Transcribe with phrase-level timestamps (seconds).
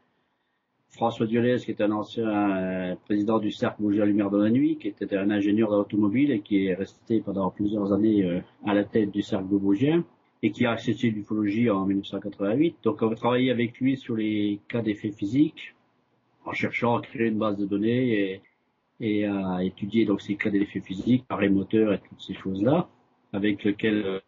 [0.90, 4.78] François Diolès, qui est un ancien président du Cercle Bouger à Lumière dans la Nuit,
[4.78, 9.10] qui était un ingénieur d'automobile et qui est resté pendant plusieurs années à la tête
[9.10, 10.04] du Cercle Beaubourgien
[10.42, 12.76] et qui a accédé l'ufologie en 1988.
[12.84, 15.74] Donc on a travaillé avec lui sur les cas d'effets physiques,
[16.44, 18.40] en cherchant à créer une base de données
[19.00, 22.88] et, à étudier donc ces cas d'effets physiques, arrêt moteur et toutes ces choses-là,
[23.32, 24.20] avec lequel euh,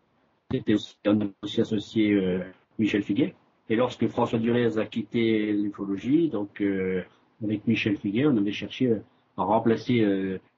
[0.53, 0.97] était aussi,
[1.42, 2.41] aussi associé euh,
[2.78, 3.34] Michel Figuet.
[3.69, 7.03] Et lorsque François Durez a quitté l'ufologie, donc euh,
[7.42, 8.92] avec Michel Figuet, on avait cherché
[9.36, 10.05] à remplacer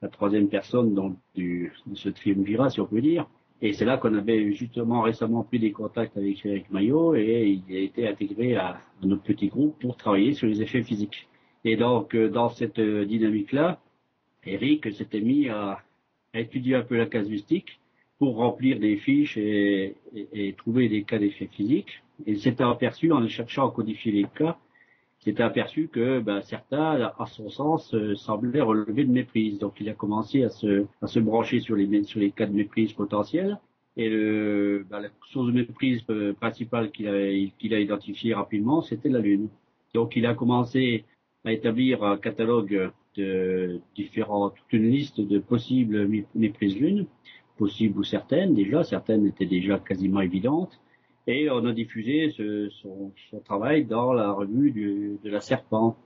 [0.01, 3.27] la troisième personne donc, du, de ce triumvirat, si on peut dire.
[3.65, 7.75] Et c'est là qu'on avait justement récemment pris des contacts avec Eric Maillot et il
[7.77, 11.29] a été intégré à notre petit groupe pour travailler sur les effets physiques.
[11.65, 13.79] Et donc, euh, dans cette euh, dynamique-là,
[14.45, 15.81] Eric s'était mis à,
[16.33, 17.79] étudier un peu la casuistique
[18.17, 19.95] pour remplir des fiches et,
[20.57, 22.01] trouver des cas d'effets physiques.
[22.25, 24.57] Et s'était aperçu, en cherchant à codifier les cas,
[25.19, 29.59] s'était aperçu que ben, certains, à son sens, euh, semblaient relever de méprise.
[29.59, 33.59] Donc il a commencé à se, brancher sur les, cas de méprise potentiels.
[33.95, 36.01] Et ben, la source de méprise
[36.39, 39.49] principale qu'il a identifiée rapidement, c'était la Lune.
[39.93, 41.05] Donc il a commencé
[41.45, 47.05] à établir un catalogue de différents, toute une liste de possibles méprises lune,
[47.57, 48.53] possibles ou certaines.
[48.53, 50.79] Déjà, certaines étaient déjà quasiment évidentes,
[51.27, 52.31] et on a diffusé
[52.81, 53.11] son,
[53.45, 55.97] travail dans la revue de la Serpent,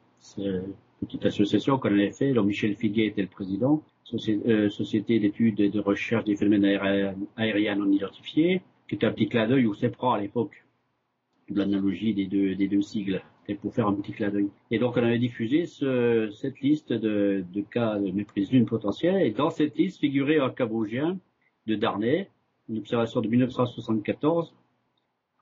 [1.00, 3.84] petite association qu'on avait fait, dont Michel Figuet était le président,
[4.30, 6.66] euh, Société d'études et de recherche des phénomènes
[7.36, 10.64] aériens, non identifiés, qui était un petit clin d'œil au CEPRA à l'époque,
[11.50, 14.50] l'analogie des deux sigles et pour faire un petit clin d'œil.
[14.72, 19.22] Et donc on avait diffusé ce, cette liste de, de, cas de méprise lune potentielle,
[19.22, 22.30] et dans cette liste figurait un cas de Darnay,
[22.70, 24.54] une observation de 1974,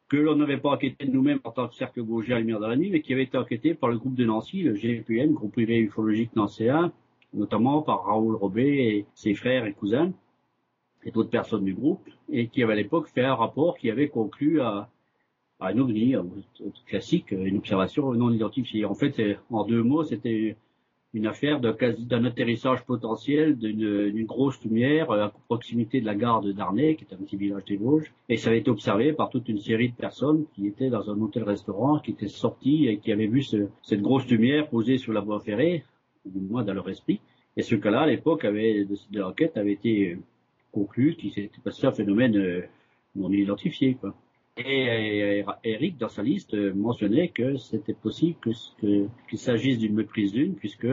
[0.07, 2.75] que l'on n'avait pas enquêté nous-mêmes en tant que cercle Vosgien à lumière dans la
[2.75, 5.79] nuit, mais qui avait été enquêté par le groupe de Nancy, le GPN, groupe privé
[5.79, 6.91] ufologique nancéen,
[7.33, 10.13] notamment par Raoul Robet et ses frères et cousins,
[11.03, 14.09] et d'autres personnes du groupe, et qui avait à l'époque fait un rapport qui avait
[14.09, 14.89] conclu à,
[15.59, 16.15] un ovni
[16.85, 18.85] classique, une observation non identifiée.
[18.85, 20.57] En fait, en deux mots, c'était
[21.15, 26.97] une affaire d'un atterrissage potentiel d'une grosse lumière à proximité de la gare de Darnay,
[26.97, 29.59] qui est un petit village des Vosges, et ça avait été observé par toute une
[29.59, 33.43] série de personnes qui étaient dans un hôtel-restaurant, qui étaient sorties et qui avaient vu
[33.43, 35.85] ce, cette grosse lumière posée sur la voie ferrée,
[36.25, 37.21] ou du moins dans leur esprit.
[37.55, 40.17] Et ce cas-là, à l'époque, de, de l'enquête avait été
[40.73, 42.61] conclu qu'il s'était passé un phénomène euh,
[43.15, 43.97] non identifié.
[44.57, 48.37] Et Eric, dans sa liste, mentionnait que c'était possible
[48.79, 50.87] qu'il que, s'agisse d'une méprise lune, puisque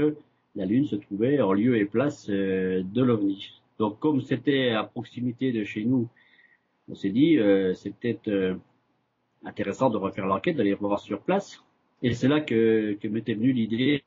[0.54, 3.50] la Lune se trouvait en lieu et place euh, de l'OVNI.
[3.78, 6.08] Donc comme c'était à proximité de chez nous,
[6.88, 8.58] on s'est dit euh, c'est peut-être
[9.44, 11.62] intéressant de refaire l'enquête, d'aller voir sur place.
[12.02, 14.04] Et c'est là que, m'était venue l'idée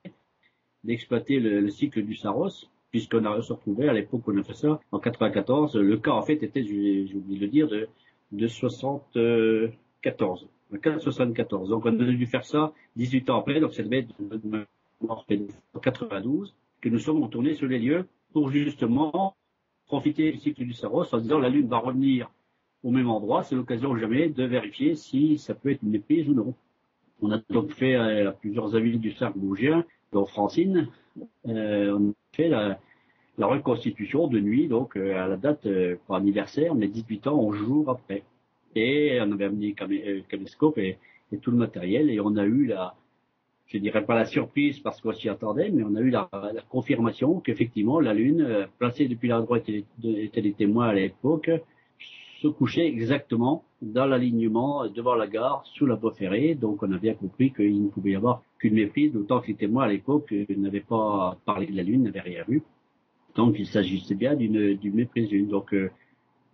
[0.84, 4.54] d'exploiter le, le, cycle du Saros, puisqu'on a retrouvé à l'époque où on a fait
[4.54, 5.78] ça, en 94.
[5.78, 7.88] Le cas en fait était, j'ai oublié de le dire, de
[8.32, 10.48] de 74.
[11.00, 11.70] 74.
[11.70, 14.16] Donc on a dû faire ça 18 ans après, donc ça devait être
[15.08, 19.36] en 92, que nous sommes retournés sur les lieux pour justement
[19.88, 22.30] profiter du cycle du Saros en disant la Lune va revenir
[22.84, 26.34] au même endroit, c'est l'occasion jamais de vérifier si ça peut être une éprise ou
[26.34, 26.54] non.
[27.22, 30.90] On a donc fait à plusieurs amis du cercle bougien, dont Francine,
[31.46, 32.80] on a fait la,
[33.38, 35.68] reconstitution de nuit, donc à la date
[36.06, 38.24] pour anniversaire, mais 18 ans, 11 jours après.
[38.76, 40.98] Et on avait amené le caméscope et,
[41.32, 42.96] et, tout le matériel, et on a eu la,
[43.68, 46.30] je dirais pas la surprise parce qu'on s'y attendait, mais on a eu la,
[46.70, 51.50] confirmation qu'effectivement la Lune, euh, placée depuis l'endroit où étaient les témoins à l'époque,
[52.42, 56.54] se couchait exactement dans l'alignement devant la gare, sous la voie ferrée.
[56.54, 59.56] Donc on a bien compris qu'il ne pouvait y avoir qu'une méprise, d'autant que les
[59.56, 62.62] témoins à l'époque n'avaient pas parlé de la Lune, n'avaient rien vu.
[63.36, 65.30] Donc il s'agissait bien d'une méprise.
[65.48, 65.92] Donc euh,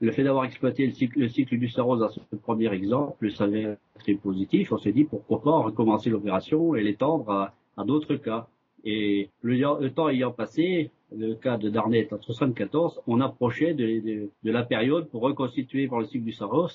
[0.01, 3.77] le fait d'avoir exploité le cycle, le cycle du Saros dans ce premier exemple s'avère
[3.99, 4.71] très positif.
[4.71, 7.29] On s'est dit pourquoi pas recommencer l'opération et l'étendre
[7.77, 8.47] à, d'autres cas.
[8.83, 14.63] Et le, temps ayant passé, le cas de Darnett en 74, on approchait de, la
[14.63, 16.69] période pour reconstituer par le cycle du Saros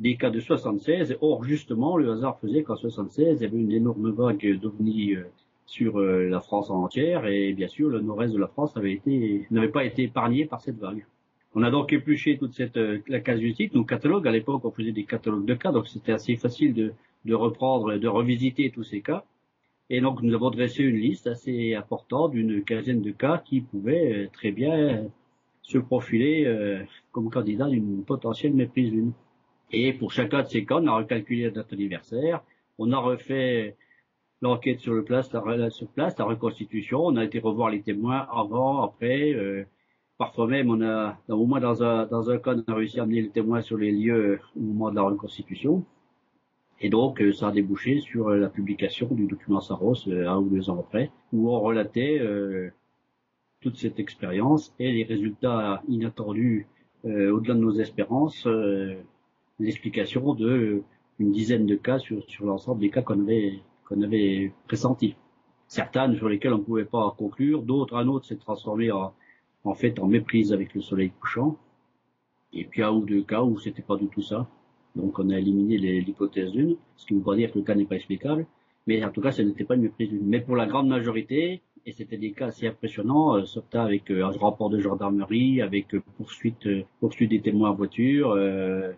[0.00, 1.16] des cas de 76.
[1.20, 5.24] Or, justement, le hasard faisait qu'en 76, il y avait une énorme vague d'ovnis euh,
[5.66, 9.84] sur euh, la France entière et bien sûr, le nord-est de la France n'avait pas
[9.84, 11.04] été épargné par cette vague.
[11.54, 13.74] On a donc épluché toute cette euh, la casuistique.
[13.74, 16.92] Nos catalogues, à l'époque, on faisait des catalogues de cas, donc c'était assez facile de,
[17.24, 19.24] de reprendre, de revisiter tous ces cas.
[19.90, 24.24] Et donc nous avons dressé une liste assez importante d'une quinzaine de cas qui pouvaient
[24.24, 25.04] euh, très bien
[25.62, 26.46] se profiler
[27.10, 29.12] comme candidat d'une potentielle méprise lune.
[29.72, 32.42] Et pour chacun de ces cas, on a recalculé la date anniversaire,
[32.76, 33.74] on a refait
[34.44, 39.34] l'enquête sur le place, la, reconstitution, on a été revoir les témoins avant, après,
[40.16, 43.02] Parfois même, on a, au moins dans un, dans un cas, on a réussi à
[43.02, 45.84] amener le témoin sur les lieux au moment de la reconstitution.
[46.80, 50.38] Et donc, euh, ça a débouché sur euh, la publication du document Saros euh, un
[50.38, 52.20] ou deux ans après, où on relatait
[53.60, 56.66] toute cette expérience et les résultats inattendus
[57.04, 58.46] au-delà de nos espérances,
[59.58, 60.82] l'explication de
[61.18, 65.16] une dizaine de cas sur, sur l'ensemble des cas qu'on avait, qu'on avait pressentis.
[65.66, 69.12] Certaines sur lesquelles on ne pouvait pas conclure, d'autres, un autre s'est transformé en,
[69.74, 71.56] fait en méprise avec le soleil couchant.
[72.52, 74.46] Et puis un ou deux cas où c'était pas du tout ça.
[74.94, 77.74] Donc on a éliminé l'hypothèse d'une, ce qui ne veut pas dire que le cas
[77.74, 78.46] n'est pas explicable.
[78.86, 80.26] Mais en tout cas, ce n'était pas une méprise d'une.
[80.26, 84.30] Mais pour la grande majorité, et c'était des cas assez impressionnants, euh, avec euh, un
[84.30, 88.36] rapport de gendarmerie, avec euh, poursuite, euh, poursuite des témoins en voiture,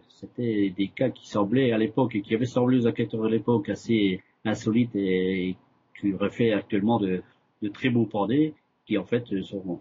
[0.08, 3.68] c'était des cas qui semblaient à l'époque et qui avaient semblé aux enquêteurs de l'époque
[3.68, 5.56] assez insolites et,
[5.98, 7.22] qui auraient fait actuellement de,
[7.62, 8.54] de très beaux pendés,
[8.86, 9.80] qui en fait sont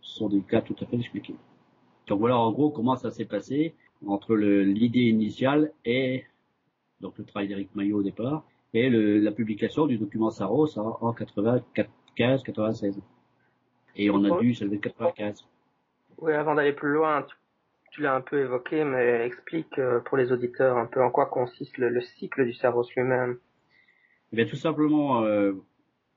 [0.00, 1.34] sont des cas tout à fait expliqués.
[2.06, 3.74] Donc voilà en gros comment ça s'est passé
[4.06, 6.24] entre l'idée initiale et
[7.00, 8.44] donc le travail d'Éric Maillot au départ
[8.74, 13.00] et le, la publication du document Saros en, en 95-96.
[13.96, 15.46] Et on a dû, ça 95.
[16.18, 17.24] Oui, avant d'aller plus loin,
[17.92, 21.26] tu, l'as un peu évoqué, mais explique euh, pour les auditeurs un peu en quoi
[21.26, 23.38] consiste le, cycle du Saros lui-même.
[24.36, 25.52] Eh tout simplement, euh,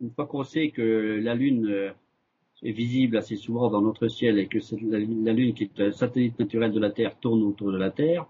[0.02, 1.92] une fois qu'on sait que la Lune euh,
[2.64, 4.58] est visible assez souvent dans notre ciel et que
[4.90, 8.26] la, Lune, qui est un satellite naturel de la Terre, tourne autour de la Terre,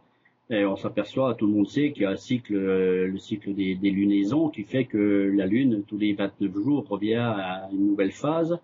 [0.49, 3.53] et on s'aperçoit, tout le monde sait qu'il y a un cycle, euh, le cycle
[3.53, 8.11] des, lunaisons, qui fait que la Lune, tous les 29 jours, revient à une nouvelle
[8.11, 8.59] phase,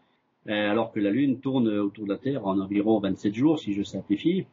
[0.49, 3.73] euh, alors que la Lune tourne autour de la Terre en environ 27 jours, si
[3.73, 4.45] je simplifie.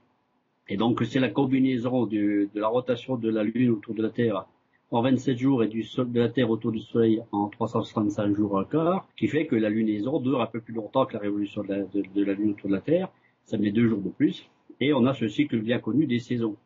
[0.69, 4.47] Et donc c'est la combinaison de la rotation de la Lune autour de la Terre
[4.91, 8.57] en 27 jours et du sol, de la Terre autour du Soleil en 365 jours
[8.57, 11.69] encore, qui fait que la lunaison dure un peu plus longtemps que la révolution de
[12.25, 13.09] la, Lune autour de la Terre.
[13.45, 14.49] Ça met deux jours de plus.
[14.81, 16.57] Et on a ce cycle bien connu des saisons.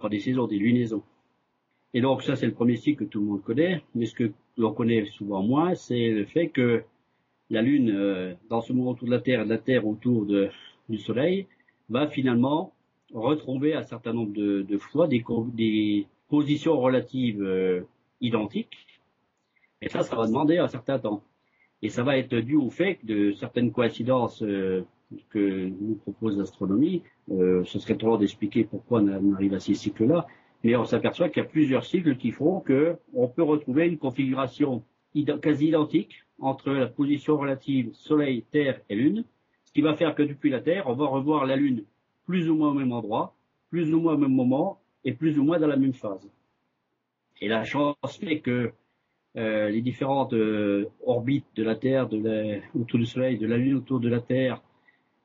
[0.00, 1.02] Pas des saisons, des lunaisons.
[1.94, 3.82] Et donc ça, c'est le premier cycle que tout le monde connaît.
[3.94, 6.84] Mais ce que l'on connaît souvent moins, c'est le fait que
[7.50, 10.24] la Lune, euh, dans ce moment autour de la Terre et de la Terre autour
[10.24, 10.48] de,
[10.88, 11.46] du Soleil,
[11.88, 12.72] va finalement
[13.12, 17.82] retrouver un certain nombre de, fois des, des, positions relatives euh,
[18.22, 18.78] identiques.
[19.82, 21.22] Et ça, ça va demander un certain temps.
[21.82, 24.82] Et ça va être dû au fait de certaines coïncidences euh,
[25.28, 27.02] que nous propose l'astronomie.
[27.30, 30.26] Euh, ce serait trop long d'expliquer pourquoi on arrive à ces cycles-là,
[30.64, 33.98] mais on s'aperçoit qu'il y a plusieurs cycles qui font que on peut retrouver une
[33.98, 34.82] configuration
[35.42, 39.24] quasi identique entre la position relative Soleil, Terre et Lune,
[39.66, 41.84] ce qui va faire que depuis la Terre, on va revoir la Lune
[42.24, 43.34] plus ou moins au même endroit,
[43.68, 46.28] plus ou moins au même moment, et plus ou moins dans la même phase.
[47.40, 48.72] Et la chance fait que
[49.36, 52.08] euh, les différentes euh, orbites de la Terre,
[52.74, 54.62] autour du Soleil, de la Lune autour de la Terre,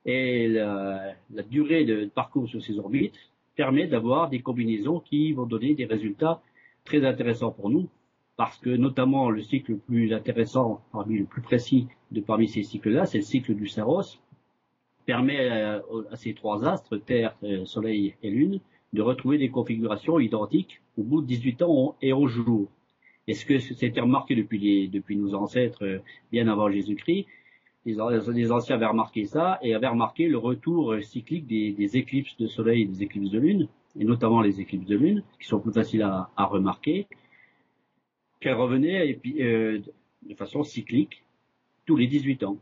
[0.04, 1.14] et la,
[1.50, 3.18] durée de parcours sur ces orbites
[3.56, 6.40] permet d'avoir des combinaisons qui vont donner des résultats
[6.84, 7.88] très intéressants pour nous,
[8.36, 12.62] parce que notamment le cycle le plus intéressant, parmi le plus précis de parmi ces
[12.62, 14.18] cycles-là, c'est le cycle du Saros,
[15.04, 18.60] permet à, à ces trois astres, Terre, euh, Soleil et Lune,
[18.92, 22.68] de retrouver des configurations identiques au bout de 18 ans et au jour.
[23.26, 25.98] Est-ce que c'était remarqué depuis, depuis nos ancêtres euh,
[26.32, 27.26] bien avant Jésus-Christ?
[27.84, 28.00] Les,
[28.50, 32.86] anciens avaient remarqué ça et avaient remarqué le retour cyclique des, éclipses de soleil et
[32.86, 33.68] des éclipses de lune,
[33.98, 37.06] et notamment les éclipses de lune, qui sont plus faciles à, remarquer,
[38.40, 39.80] qu'elles revenaient euh,
[40.22, 41.22] de façon cyclique
[41.86, 42.58] tous les 18 ans.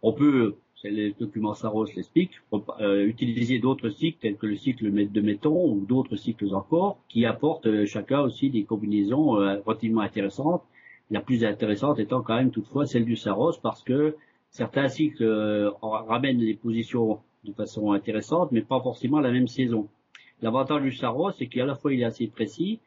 [0.00, 2.32] On peut les documents Saros l'explique,
[2.80, 7.24] euh, utiliser d'autres cycles tels que le cycle de Méton ou d'autres cycles encore qui
[7.24, 10.62] apportent euh, chacun aussi des combinaisons euh, relativement intéressantes.
[11.10, 14.16] La plus intéressante étant quand même toutefois celle du Saros parce que
[14.50, 19.88] certains cycles ramènent les positions de façon intéressante mais pas forcément la même saison.
[20.40, 22.80] L'avantage du Saros c'est qu'à la fois il est assez précis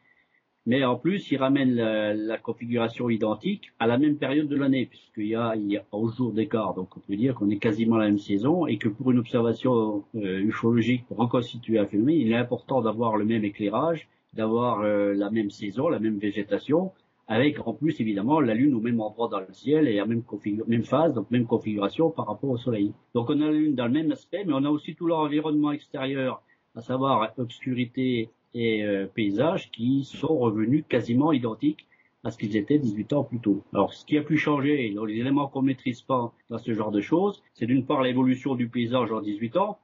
[0.66, 5.28] mais en plus, il ramène la, configuration identique à la même période de l'année, puisqu'il
[5.28, 6.74] y a, il y a 11 jours d'écart.
[6.74, 10.04] Donc on peut dire qu'on est quasiment la même saison et que pour une observation
[10.16, 15.14] euh, ufologique, pour reconstituer un phénomène, il est important d'avoir le même éclairage, d'avoir euh,
[15.14, 16.92] la même saison, la même végétation,
[17.28, 20.22] avec en plus évidemment la Lune au même endroit dans le ciel et à même,
[20.66, 22.92] même phase, donc même configuration par rapport au Soleil.
[23.14, 25.72] Donc on a la Lune dans le même aspect, mais on a aussi tout l'environnement
[25.72, 26.42] extérieur,
[26.74, 31.86] à savoir obscurité et euh, paysages qui sont revenus quasiment identiques
[32.24, 33.62] à ce qu'ils étaient 18 ans plus tôt.
[33.72, 37.00] Alors, ce qui a pu changer les éléments qu'on maîtrise pas dans ce genre de
[37.00, 39.78] choses, c'est d'une part l'évolution du paysage en 18 ans.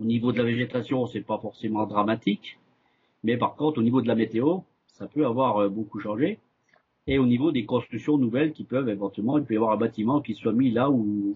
[0.00, 2.58] Au niveau de la végétation, c'est pas forcément dramatique,
[3.22, 6.38] mais par contre, au niveau de la météo, ça peut avoir euh, beaucoup changé.
[7.06, 10.20] Et au niveau des constructions nouvelles qui peuvent éventuellement, il peut y avoir un bâtiment
[10.20, 11.34] qui soit mis là où,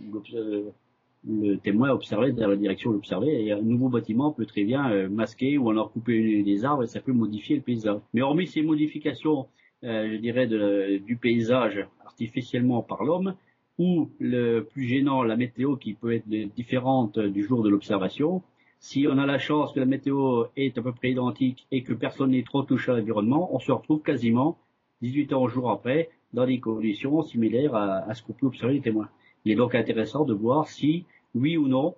[1.27, 5.59] le témoin observait la direction l'observait et un nouveau bâtiment peut très bien euh, masquer
[5.59, 8.01] ou alors couper des arbres et ça peut modifier le paysage.
[8.15, 9.49] Mais hormis ces modifications,
[9.85, 13.35] euh, je dirais, du paysage artificiellement par l'homme,
[13.79, 18.43] ou le plus gênant, la météo qui peut être différente du jour de l'observation,
[18.81, 21.93] si on a la chance que la météo est à peu près identique et que
[21.93, 24.59] personne n'est trop touché à l'environnement, on se retrouve quasiment
[25.03, 28.75] 18 ans au jour après dans des conditions similaires à, à ce qu'on peut observer
[28.75, 29.09] les témoins.
[29.45, 31.05] Il est donc intéressant de voir si,
[31.35, 31.95] oui ou non,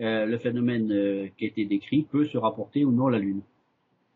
[0.00, 3.18] euh, le phénomène euh, qui a été décrit peut se rapporter ou non à la
[3.18, 3.42] Lune.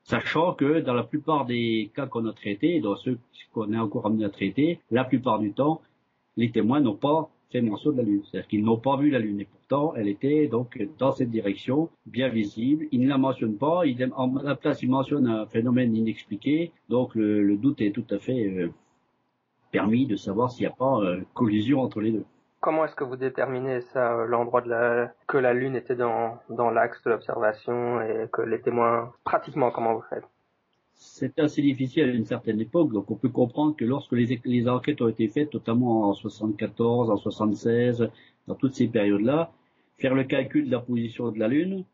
[0.03, 3.19] Sachant que dans la plupart des cas qu'on a traités, dans ceux
[3.53, 5.83] qu'on est encore amené à traiter, la plupart du temps,
[6.37, 8.23] les témoins n'ont pas fait mention de la Lune.
[8.25, 9.41] C'est-à-dire qu'ils n'ont pas vu la Lune.
[9.41, 12.87] Et pourtant, elle était donc dans cette direction, bien visible.
[12.91, 13.83] Ils ne la mentionnent pas.
[14.17, 16.73] En la place, ils mentionnent un phénomène inexpliqué.
[16.89, 18.71] Donc le, doute est tout à fait euh,
[19.71, 21.01] permis de savoir s'il n'y a pas
[21.35, 22.25] collision entre les deux.
[22.61, 26.39] Comment est-ce que vous déterminez ça, euh, l'endroit de la que la Lune était dans,
[26.51, 30.25] dans l'axe de l'observation et que les témoins pratiquement comment vous faites?
[30.95, 34.69] C'est assez difficile à une certaine époque, donc on peut comprendre que lorsque les, les
[34.69, 38.11] enquêtes ont été faites, notamment en 74, en 76,
[38.49, 39.53] dans toutes ces périodes-là,
[39.99, 41.85] faire le calcul de la position de la Lune,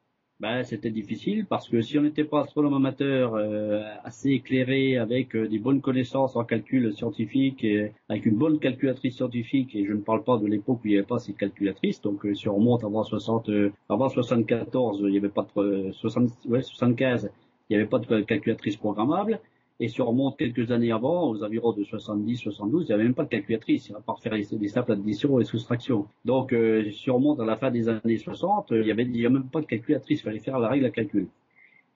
[0.44, 5.34] ben, c'était difficile parce que si on n'était pas astronome amateur euh, assez éclairé avec
[5.34, 9.94] euh, des bonnes connaissances en calcul scientifique et avec une bonne calculatrice scientifique et je
[9.94, 12.46] ne parle pas de l'époque où il n'y avait pas ces calculatrices donc euh, si
[12.50, 13.48] on remonte avant 60
[13.88, 17.30] avant 74 il n'y avait pas de 60, ouais, 75
[17.70, 19.40] il n'y avait pas de calculatrice programmable
[19.80, 23.02] et si on remonte quelques années avant, aux environs de 70, 72, il n'y avait
[23.02, 26.06] même pas de calculatrice, à part faire des simples additions et soustractions.
[26.24, 29.16] Donc, euh, si on remonte à la fin des années 60, il n'y avait, il
[29.20, 31.26] y a même pas de calculatrice, il fallait faire la règle à calcul.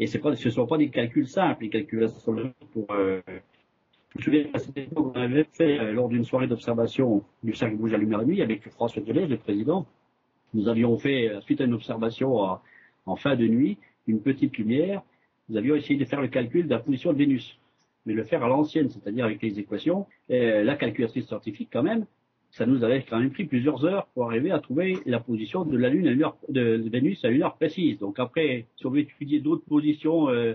[0.00, 3.20] Et c'est pas, ce ne sont pas des calculs simples, les calculations pour, euh,
[4.10, 7.54] je me souviens à cette époque, on avait fait, euh, lors d'une soirée d'observation du
[7.54, 9.86] cercle bouge à lumière nuit, avec François Deleuze, le président,
[10.52, 12.58] nous avions fait, euh, suite à une observation
[13.06, 15.02] en fin de nuit, une petite lumière,
[15.48, 17.58] nous avions essayé de faire le calcul de la position de Vénus
[18.08, 22.06] mais le faire à l'ancienne, c'est-à-dire avec les équations, la calculatrice scientifique quand même,
[22.50, 25.76] ça nous avait quand même pris plusieurs heures pour arriver à trouver la position de
[25.76, 27.98] la Lune à une heure, de Vénus à une heure précise.
[27.98, 30.54] Donc après, si on veut étudier d'autres positions euh,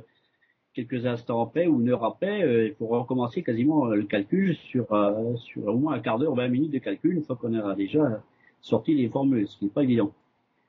[0.73, 4.91] quelques instants après ou une heure après, euh, il faut recommencer quasiment le calcul sur,
[4.91, 7.75] euh, sur au moins un quart d'heure, 20 minutes de calcul, une fois qu'on aura
[7.75, 8.23] déjà
[8.61, 10.11] sorti les formules, ce qui n'est pas évident.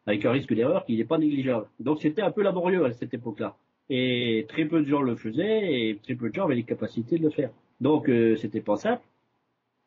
[0.06, 1.66] Avec un risque d'erreur qui n'est pas négligeable.
[1.80, 3.56] Donc c'était un peu laborieux à cette époque-là.
[3.90, 7.18] Et très peu de gens le faisaient et très peu de gens avaient les capacités
[7.18, 7.50] de le faire.
[7.80, 9.02] Donc euh, c'était pas simple.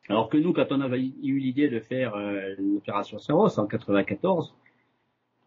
[0.09, 4.53] Alors que nous, quand on avait eu l'idée de faire euh, l'opération Saros en 94,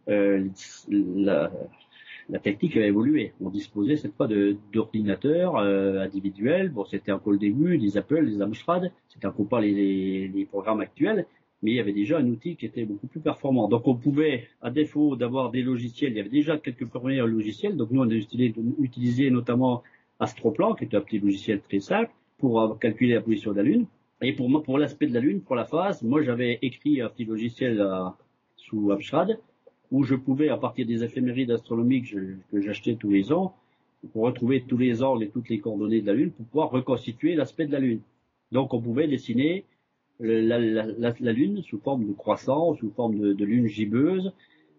[0.09, 0.49] euh,
[0.89, 1.51] la,
[2.29, 3.33] la, technique avait évolué.
[3.41, 4.29] On disposait cette fois
[4.73, 6.71] d'ordinateurs euh, individuels.
[6.71, 8.93] Bon, c'était encore le début, des Apple, des Amstrad.
[9.09, 11.27] C'était encore pas les, les programmes actuels
[11.63, 13.69] mais il y avait déjà un outil qui était beaucoup plus performant.
[13.69, 17.77] Donc on pouvait, à défaut d'avoir des logiciels, il y avait déjà quelques premiers logiciels.
[17.77, 19.83] Donc nous on a utilisé, notamment
[20.19, 23.87] Astroplan, qui est un petit logiciel très simple, pour calculer la position de la Lune.
[24.23, 27.25] Et pour pour l'aspect de la Lune, pour la phase, moi j'avais écrit un petit
[27.25, 28.05] logiciel euh,
[28.57, 29.39] sous Amstrad,
[29.91, 32.15] où je pouvais, à partir des éphémérides astronomiques
[32.51, 33.55] que j'achetais tous les ans,
[34.15, 37.67] retrouver tous les angles et toutes les coordonnées de la Lune pour pouvoir reconstituer l'aspect
[37.67, 38.01] de la Lune.
[38.53, 39.65] Donc on pouvait dessiner
[40.21, 44.33] la, Lune sous forme de croissant, sous forme de, lune gibbeuse,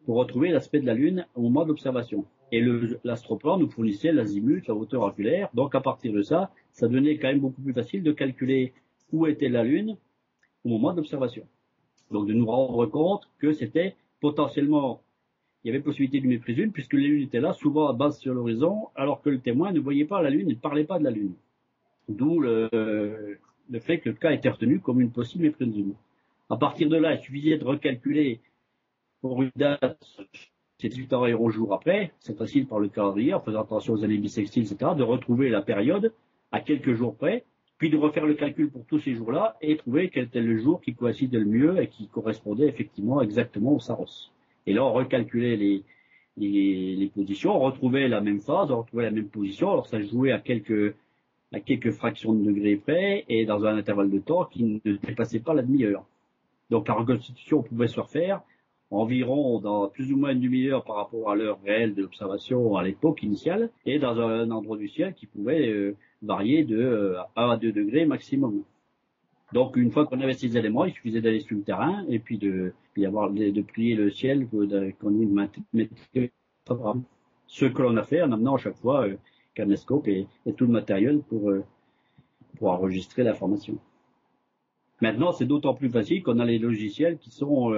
[0.06, 2.26] pour retrouver l'aspect de la Lune au moment de l'observation.
[2.52, 2.64] Et
[3.04, 5.50] l'astroplan nous fournissait l'azimut, la hauteur oculaire.
[5.54, 8.74] Donc à partir de ça, ça devenait quand même beaucoup plus facile de calculer
[9.12, 9.98] où était la Lune
[10.66, 11.46] au moment de l'observation.
[12.12, 15.02] Donc de nous rendre compte que c'était potentiellement,
[15.64, 18.20] il y avait possibilité d'une méprise Lune, puisque la Lune était là, souvent à base
[18.20, 21.06] sur l'horizon, alors que le témoin ne voyait pas la Lune, ne parlait pas de
[21.06, 21.34] la Lune.
[22.10, 23.40] D'où le,
[23.72, 25.96] le fait que le cas était retenu comme une possible méprise Lune.
[26.50, 28.42] À partir de là, il suffisait de recalculer
[29.22, 30.04] pour une date,
[30.78, 34.04] c'est 18 heures au jour après, c'est facile par le calendrier, en faisant attention aux
[34.04, 36.12] années bissextiles, etc., de retrouver la période
[36.52, 37.46] à quelques jours près,
[37.78, 40.82] puis de refaire le calcul pour tous ces jours-là et trouver quel était le jour
[40.82, 44.32] qui coïncidait le mieux et qui correspondait effectivement exactement au Saros.
[44.68, 45.84] Et là, on recalculait les,
[46.38, 50.02] les, les, positions, on retrouvait la même phase, on retrouvait la même position, alors ça
[50.02, 50.96] jouait à quelques,
[51.54, 55.40] à quelques fractions de degrés près et dans un intervalle de temps qui ne dépassait
[55.40, 56.06] pas la demi-heure.
[56.70, 58.42] Donc la reconstitution pouvait se refaire
[58.92, 62.84] environ dans plus ou moins une demi-heure par rapport à l'heure réelle de l'observation à
[62.84, 67.52] l'époque initiale, et dans un endroit du ciel qui pouvait euh, varier de 1 euh,
[67.52, 68.64] à 2 degrés maximum.
[69.54, 72.38] Donc une fois qu'on avait ces éléments, il suffisait d'aller sur le terrain et puis
[72.38, 72.74] de,
[73.06, 75.12] avoir, de, plier le ciel qu'on
[75.74, 76.32] mettait
[77.48, 79.18] ce que l'on a fait en amenant à chaque fois euh,
[79.54, 80.28] caméscope et,
[80.58, 81.64] tout le matériel pour, euh,
[82.58, 83.78] pour enregistrer l'information.
[85.02, 87.74] Maintenant, c'est d'autant plus facile qu'on a les logiciels qui sont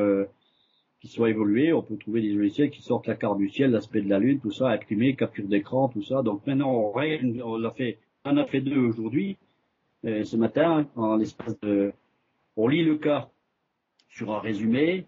[1.04, 1.74] qui sont évolués.
[1.74, 4.40] On peut trouver des logiciels qui sortent la carte du ciel, l'aspect de la lune,
[4.40, 6.24] tout ça, imprimé, capture d'écran, tout ça.
[6.24, 9.36] Donc maintenant, on, on l'a fait, on a fait deux aujourd'hui,
[10.06, 11.92] euh, ce matin, en l'espace de,
[12.56, 13.30] on lit le cas
[14.08, 15.06] sur un résumé.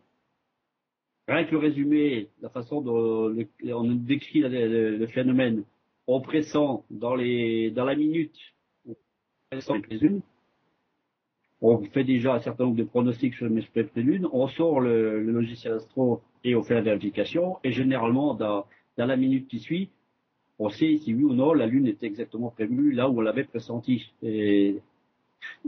[1.30, 5.64] Rien que le résumé, la façon dont on décrit le, phénomène,
[6.08, 8.36] on pressent dans les, dans la minute,
[8.88, 8.96] on
[9.50, 10.22] pressent les
[11.62, 15.22] on fait déjà un certain nombre de pronostics sur le de lune, on sort le,
[15.24, 18.66] logiciel Astro et on fait la vérification, et généralement, dans,
[18.98, 19.90] la minute qui suit,
[20.60, 23.44] on sait si oui ou non la lune est exactement prévue là où on l'avait
[23.44, 24.12] pressenti.
[24.22, 24.80] Et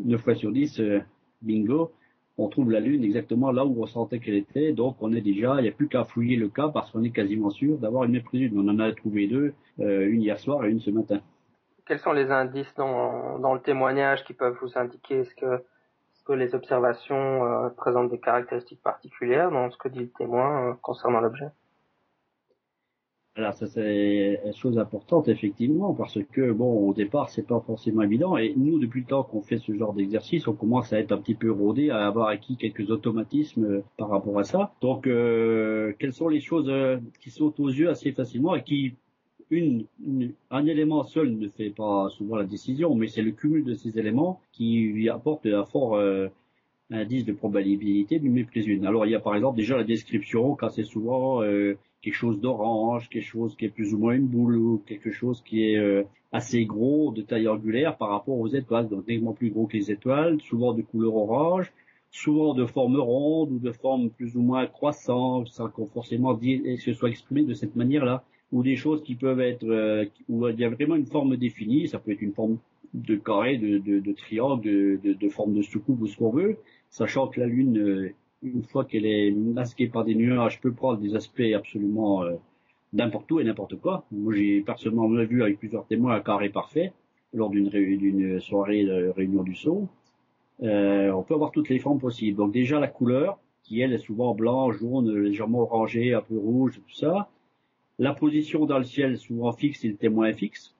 [0.03, 0.99] 9 fois sur 10, euh,
[1.41, 1.91] bingo,
[2.37, 5.55] on trouve la lune exactement là où on sentait qu'elle était, donc on est déjà,
[5.57, 8.11] il n'y a plus qu'à fouiller le cas parce qu'on est quasiment sûr d'avoir une
[8.11, 11.19] méprise On en a trouvé deux, euh, une hier soir et une ce matin.
[11.85, 15.63] Quels sont les indices dans, le témoignage qui peuvent vous indiquer ce que
[16.27, 20.73] que les observations euh, présentent des caractéristiques particulières dans ce que dit le témoin euh,
[20.81, 21.47] concernant l'objet?
[23.37, 28.01] Alors ça c'est une chose importante effectivement parce que bon au départ c'est pas forcément
[28.01, 31.11] évident et nous depuis le temps qu'on fait ce genre d'exercice on commence à être
[31.11, 35.03] un petit peu rodé à avoir acquis quelques automatismes euh, par rapport à ça donc
[35.03, 36.71] quelles sont les choses
[37.21, 38.95] qui sautent aux yeux assez facilement et qui
[39.49, 39.85] une,
[40.51, 43.97] un élément seul ne fait pas souvent la décision, mais c'est le cumul de ces
[43.97, 46.27] éléments qui lui apporte un fort euh,
[46.91, 48.85] indice de probabilité d'une méprise une.
[48.85, 52.39] Alors il y a par exemple déjà la description, quand c'est souvent euh, quelque chose
[52.39, 55.77] d'orange, quelque chose qui est plus ou moins une boule, ou quelque chose qui est
[55.77, 59.77] euh, assez gros, de taille angulaire par rapport aux étoiles, donc nettement plus gros que
[59.77, 61.71] les étoiles, souvent de couleur orange,
[62.11, 66.93] souvent de forme ronde ou de forme plus ou moins croissante, sans qu'on forcément se
[66.93, 68.23] soit exprimé de cette manière-là.
[68.53, 71.89] Ou des choses qui peuvent être euh, où il y a vraiment une forme définie,
[71.89, 72.59] ça peut être une forme
[72.93, 76.57] de carré, de, de, de triangle, de, de, forme de soucoupe ou ce qu'on veut,
[76.89, 80.99] sachant que la Lune, euh, une fois qu'elle est masquée par des nuages, peut prendre
[80.99, 82.35] des aspects absolument euh,
[82.93, 84.05] n'importe où et n'importe quoi.
[84.11, 86.93] Moi, j'ai personnellement vu avec plusieurs témoins un carré parfait
[87.33, 89.87] lors d'une soirée de réunion du son.
[90.63, 92.37] Euh, on peut avoir toutes les formes possibles.
[92.37, 96.81] Donc déjà la couleur, qui elle est souvent blanc, jaune, légèrement orangé, un peu rouge,
[96.83, 97.29] tout ça.
[97.99, 100.73] La position dans le ciel souvent fixe et le témoin est fixe.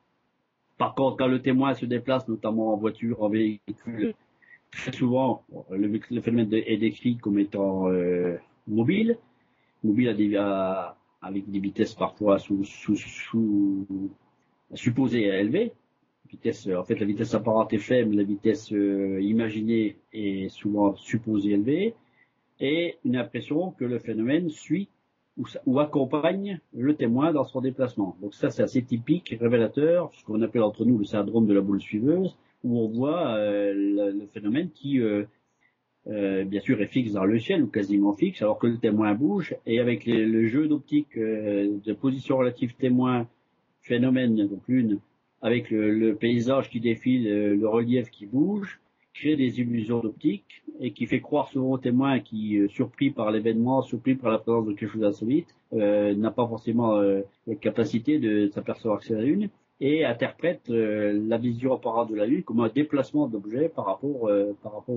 [0.77, 4.13] Par contre, quand le témoin se déplace, notamment en voiture, en véhicule,
[4.71, 9.17] très souvent, le, phénomène est décrit comme étant euh, mobile,
[9.83, 10.09] mobile
[11.21, 12.63] avec des vitesses parfois sous,
[14.73, 15.73] supposées élevées.
[16.29, 21.51] Vitesse, en fait, la vitesse apparente est faible, la vitesse euh, imaginée est souvent supposée
[21.51, 21.95] élevée,
[22.59, 24.89] et une impression que le phénomène suit
[25.65, 28.17] ou, accompagne le témoin dans son déplacement.
[28.21, 31.61] Donc ça, c'est assez typique, révélateur, ce qu'on appelle entre nous le syndrome de la
[31.61, 33.73] boule suiveuse, où on voit euh,
[34.11, 35.23] le, phénomène qui, euh,
[36.07, 39.13] euh, bien sûr, est fixe dans le ciel ou quasiment fixe, alors que le témoin
[39.13, 43.27] bouge, et avec le jeu d'optique de position relative témoin,
[43.81, 44.99] phénomène, donc lune,
[45.41, 48.79] avec le paysage qui défile, le relief qui bouge,
[49.13, 53.81] crée des illusions d'optique et qui fait croire souvent au témoin qui, surpris par l'événement,
[53.81, 58.99] surpris par la présence de quelque chose d'insolite, n'a pas forcément la capacité de s'apercevoir
[58.99, 59.49] que c'est la Lune.
[59.79, 64.29] Et interprète la vision apparente de la Lune comme un déplacement d'objet par rapport,
[64.63, 64.95] par rapport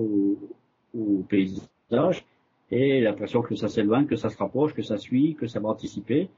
[0.95, 2.25] au, paysage
[2.71, 5.69] et l'impression que ça s'éloigne, que ça se rapproche, que ça suit, que ça va
[5.71, 6.29] anticiper.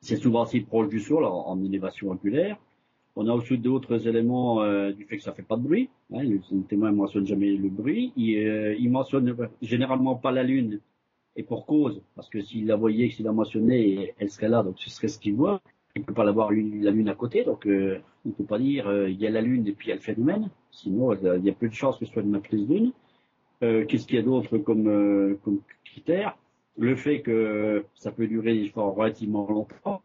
[0.00, 2.56] C'est souvent assez proche du sol en, élévation angulaire.
[3.16, 5.88] On a aussi d'autres éléments euh, du fait que ça fait pas de bruit.
[6.12, 8.12] Hein, le témoin ne mentionne jamais le bruit.
[8.16, 10.80] Il, euh, il mentionne généralement pas la lune.
[11.34, 14.78] Et pour cause, parce que s'il la voyait, s'il la mentionnait, elle serait là, donc
[14.78, 15.60] ce serait ce qu'il voit.
[15.96, 19.10] Il peut pas l'avoir la lune à côté, donc euh, on peut pas dire euh,
[19.10, 20.48] il y a la lune et puis il y a le phénomène.
[20.70, 22.92] Sinon, il y a peu de chances que ce soit une matrice lune.
[23.62, 26.38] Euh, qu'est-ce qu'il y a d'autre comme, critère?
[26.76, 30.02] Le fait que ça peut durer relativement longtemps,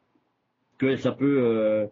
[0.80, 1.88] que ça peut,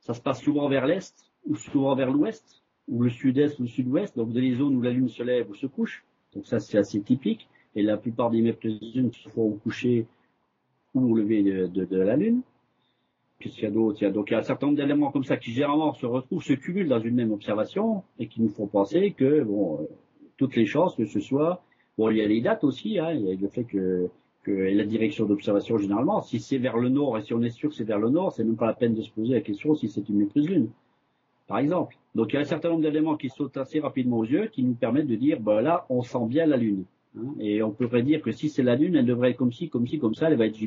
[0.00, 1.14] se passe souvent vers l'est
[1.46, 4.90] ou souvent vers l'ouest, ou le sud-est ou le sud-ouest, donc les zones où la
[4.90, 6.04] lune se lève ou se couche.
[6.34, 7.48] Donc ça c'est assez typique.
[7.74, 10.06] Et la plupart des lune se font coucher
[10.94, 12.42] ou au lever de la lune.
[13.42, 15.36] Qu'est-ce qu'il y a d'autre il il y a un certain nombre d'éléments comme ça
[15.36, 19.12] qui généralement se retrouvent, se cumulent dans une même observation et qui nous font penser
[19.12, 19.88] que bon
[20.36, 21.62] toutes les chances que ce soit.
[21.98, 24.08] Bon, il y a les dates aussi, hein, il y a le fait que,
[24.46, 27.76] la direction d'observation généralement, si c'est vers le nord et si on est sûr que
[27.76, 29.88] c'est vers le nord, c'est même pas la peine de se poser la question si
[29.88, 30.70] c'est une méprise lune,
[31.46, 31.96] par exemple.
[32.14, 34.64] Donc il y a un certain nombre d'éléments qui sautent assez rapidement aux yeux, qui
[34.64, 36.84] nous permettent de dire, bah là, on sent bien la lune.
[37.16, 39.68] Hein, et on pourrait dire que si c'est la lune, elle devrait être comme ci,
[39.68, 40.58] comme ci, comme ça, elle va être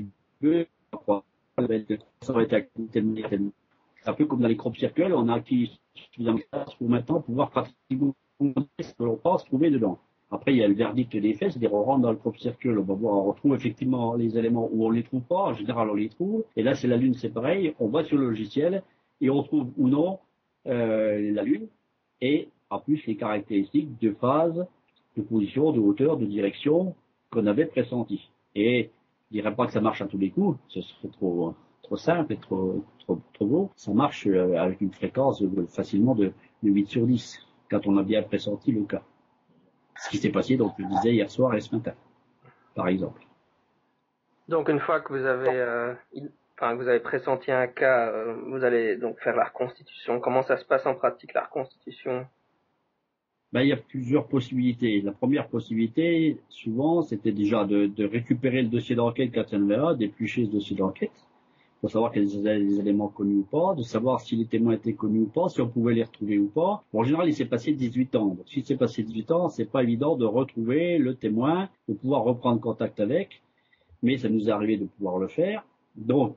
[0.41, 1.25] va être,
[1.57, 3.51] ça va être tellement, tellement.
[4.05, 6.39] Un peu comme dans les crop circles, on a acquis suffisamment
[6.77, 7.97] pour maintenant pouvoir pratiquer
[8.79, 9.99] ce que l'on pense trouver dedans.
[10.31, 12.69] Après, il y a le verdict des faits, c'est-à-dire on rentre dans le propre circuit,
[12.69, 15.89] on va voir, on retrouve effectivement les éléments où on les trouve pas, en général
[15.89, 18.83] on les trouve, et là c'est la Lune, c'est pareil, on va sur le logiciel,
[19.21, 20.19] et on trouve ou non
[20.67, 21.67] euh, la Lune,
[22.21, 24.65] et en plus les caractéristiques de phase,
[25.15, 26.95] de position, de hauteur, de direction
[27.29, 28.29] qu'on avait pressenti.
[29.29, 32.33] Je dirais pas que ça marche à tous les coups, ce serait trop trop simple
[32.33, 32.83] et trop
[33.33, 33.71] trop, beau.
[33.75, 36.33] Ça marche euh, avec une fréquence facilement de,
[36.63, 39.03] de 8 sur 10 quand on a bien pressenti le cas.
[39.97, 41.93] Ce qui s'est passé, donc, je disais hier soir et ce matin,
[42.75, 43.21] par exemple.
[44.49, 45.93] Donc, une fois que vous avez, euh,
[46.57, 50.19] enfin, vous avez pressenti un cas, euh, vous allez donc faire la reconstitution.
[50.19, 52.27] Comment ça se passe en pratique, la reconstitution?
[53.55, 54.99] Ben, il y a plusieurs possibilités.
[54.99, 59.75] La première possibilité, souvent, c'était déjà de, récupérer le dossier d'enquête quand il y avait
[59.75, 61.25] un, d'éplucher ce dossier d'enquête,
[61.79, 64.91] pour savoir quels étaient les éléments connus ou pas, de savoir si les témoins étaient
[64.91, 66.83] connus ou pas, si on pouvait les retrouver ou pas.
[66.91, 68.25] En général, il s'est passé 18 ans.
[68.25, 72.25] Donc, s'il s'est passé 18 ans, c'est pas évident de retrouver le témoin, de pouvoir
[72.25, 73.41] reprendre contact avec,
[74.03, 75.65] mais ça nous est arrivé de pouvoir le faire.
[75.95, 76.35] Donc,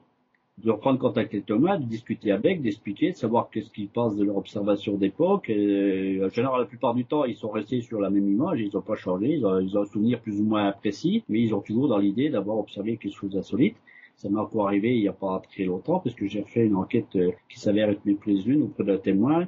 [0.65, 4.25] de reprendre contact avec témoin, de discuter avec, d'expliquer, de savoir qu'est-ce qu'ils pensent de
[4.25, 5.51] leur observation d'époque.
[5.51, 8.83] En général, la plupart du temps, ils sont restés sur la même image, ils n'ont
[8.83, 11.61] pas changé, ils ont, ils ont un souvenir plus ou moins précis, mais ils ont
[11.61, 13.77] toujours dans l'idée d'avoir observé quelque chose d'insolite.
[14.17, 16.75] Ça m'est encore arrivé il n'y a pas très longtemps, parce que j'ai fait une
[16.75, 19.47] enquête euh, qui s'avère être méprise lune auprès d'un témoin.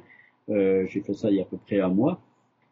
[0.49, 2.21] Euh, j'ai fait ça il y a à peu près un mois.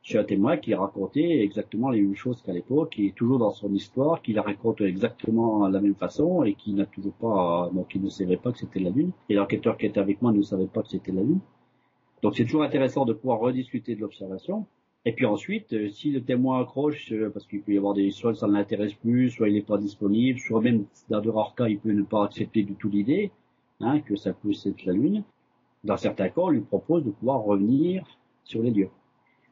[0.01, 3.51] J'ai un témoin qui racontait exactement les mêmes choses qu'à l'époque, qui est toujours dans
[3.51, 7.69] son histoire, qui la raconte exactement de la même façon et qui n'a toujours pas,
[7.73, 9.11] donc qui ne savait pas que c'était la Lune.
[9.29, 11.41] Et l'enquêteur qui était avec moi ne savait pas que c'était la Lune.
[12.21, 14.65] Donc c'est toujours intéressant de pouvoir rediscuter de l'observation.
[15.05, 18.11] Et puis ensuite, euh, si le témoin accroche, euh, parce qu'il peut y avoir des
[18.11, 21.55] soit ça ne l'intéresse plus, soit il n'est pas disponible, soit même dans de rares
[21.55, 23.31] cas, il peut ne pas accepter du tout l'idée
[23.79, 25.23] hein, que ça puisse être la Lune.
[25.83, 28.03] Dans certains cas, on lui propose de pouvoir revenir
[28.43, 28.89] sur les lieux.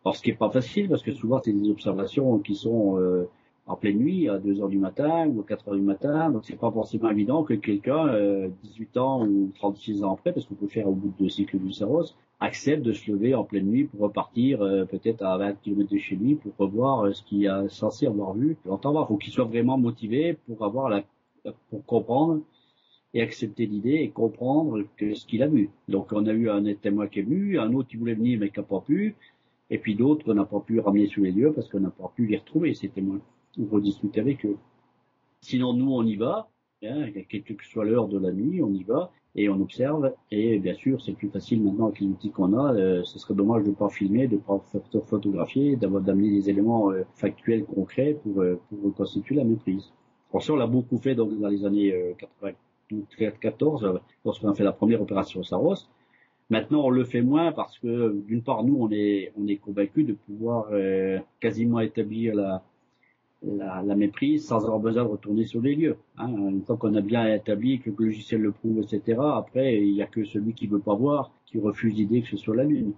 [0.08, 3.28] Alors ce qui n'est pas facile, parce que souvent c'est des observations qui sont euh,
[3.66, 6.46] en pleine nuit, à 2 heures du matin ou à 4 heures du matin, donc
[6.46, 10.70] c'est pas forcément évident que quelqu'un, 18 ans ou 36 ans après, parce qu'on peut
[10.70, 13.84] faire au bout de deux cycles du Saros, accepte de se lever en pleine nuit
[13.84, 17.44] pour repartir euh, peut-être à 20 km de chez lui pour revoir euh, ce qu'il
[17.44, 18.56] est censé avoir vu.
[18.66, 21.04] L'entendre, il faut qu'il soit vraiment motivé pour avoir la,
[21.70, 22.40] pour comprendre
[23.14, 25.70] et accepter l'idée et comprendre que ce qu'il a vu.
[25.90, 28.50] Donc on a eu un témoin qui est venu, un autre qui voulait venir mais
[28.50, 29.16] qui n'a pas pu,
[29.70, 32.12] et puis d'autres qu'on n'a pas pu ramener sur les lieux parce qu'on n'a pas
[32.16, 33.20] pu les retrouver ces témoins
[33.60, 34.58] On va discuter avec eux.
[35.42, 36.50] Sinon nous on y va,
[36.84, 40.14] hein, quelle que soit l'heure de la nuit, on y va et on observe.
[40.32, 42.74] Et bien sûr, c'est plus facile maintenant avec les outils qu'on a.
[42.74, 44.62] Euh, ce serait dommage de ne pas filmer, de ne pas
[45.06, 49.94] photographier, d'avoir d'amener des éléments euh, factuels concrets pour, euh, reconstituer la maîtrise.
[50.32, 51.94] Pour ça, on l'a beaucoup fait donc dans les années
[52.90, 55.76] 94, lorsqu'on a fait la première opération Saros.
[56.50, 60.06] Maintenant, on le fait moins parce que d'une part, nous, on est on est convaincus
[60.06, 60.68] de pouvoir
[61.40, 62.64] quasiment établir la
[63.44, 65.98] la, la, méprise sans avoir besoin de retourner sur les lieux.
[66.18, 66.30] Hein.
[66.50, 70.02] Une fois qu'on a bien établi que le logiciel le prouve, etc., après, il n'y
[70.02, 72.94] a que celui qui veut pas voir qui refuse l'idée que ce soit la Lune.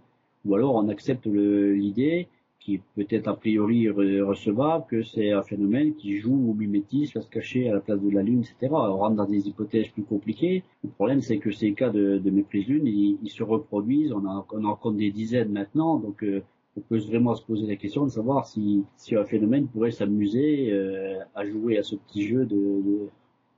[0.45, 2.27] Ou alors on accepte l'idée
[2.59, 7.21] qui est peut-être a priori recevable, que c'est un phénomène qui joue au mimétisme, à
[7.21, 8.71] se cacher à la place de la Lune, etc.
[8.71, 10.63] On rentre dans des hypothèses plus compliquées.
[10.83, 14.13] Le problème, c'est que ces cas de, méprise Lune, ils, se reproduisent.
[14.13, 16.43] On en compte des dizaines maintenant, donc euh,
[16.77, 20.71] on peut vraiment se poser la question de savoir si, si un phénomène pourrait s'amuser
[20.71, 23.09] euh, à jouer à ce petit jeu de,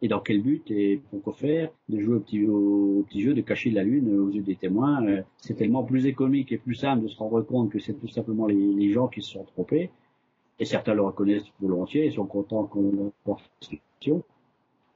[0.01, 3.83] et dans quel but et pourquoi faire de jouer au petit, jeu de cacher la
[3.83, 5.05] lune aux yeux des témoins.
[5.05, 8.07] Euh, c'est tellement plus économique et plus simple de se rendre compte que c'est tout
[8.07, 9.91] simplement les, gens qui se sont trompés.
[10.59, 14.23] Et certains le reconnaissent volontiers et sont contents qu'on porte question.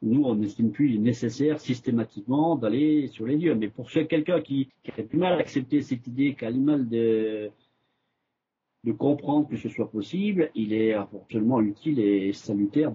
[0.01, 3.55] Nous, on n'estime plus nécessaire systématiquement d'aller sur les lieux.
[3.55, 7.49] Mais pour quelqu'un qui, qui a du mal à accepter cette idée, du mal de,
[8.85, 12.91] de comprendre que ce soit possible, il est absolument utile et salutaire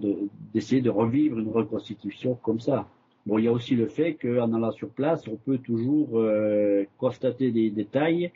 [0.53, 2.87] d'essayer de, revivre une reconstitution comme ça.
[3.25, 6.85] Bon, il y a aussi le fait qu'en allant sur place, on peut toujours euh,
[6.97, 8.31] constater des détails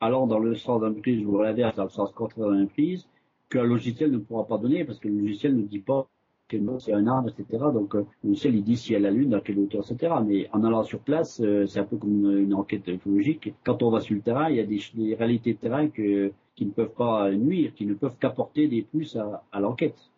[0.00, 3.06] allant dans le sens d'un prise ou à l'inverse dans le sens contraire d'un prise
[3.48, 6.08] qu'un logiciel ne pourra pas donner parce que le logiciel ne dit pas
[6.48, 7.64] que c'est un arbre, etc.
[7.72, 10.14] Donc euh, le logiciel il dit si elle a la lune, dans quelle hauteur, etc.
[10.26, 13.54] Mais en allant sur place, euh, c'est un peu comme une, enquête ufologique.
[13.64, 16.32] Quand on va sur le terrain, il y a des, des réalités de terrain que
[16.58, 20.10] qui ne peuvent pas nuire, qui ne peuvent qu'apporter des plus à, l'enquête.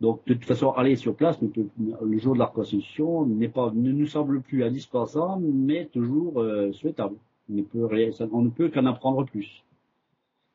[0.00, 4.06] Donc, de toute façon, aller sur place, le jour de la reconstitution, pas, ne nous
[4.06, 7.16] semble plus indispensable, mais toujours euh, souhaitable.
[7.50, 7.88] On ne peut,
[8.32, 9.62] on ne peut qu'en apprendre plus,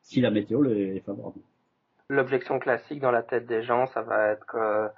[0.02, 1.38] si la météo est favorable.
[2.08, 4.88] L'objection classique dans la tête des gens, ça va être que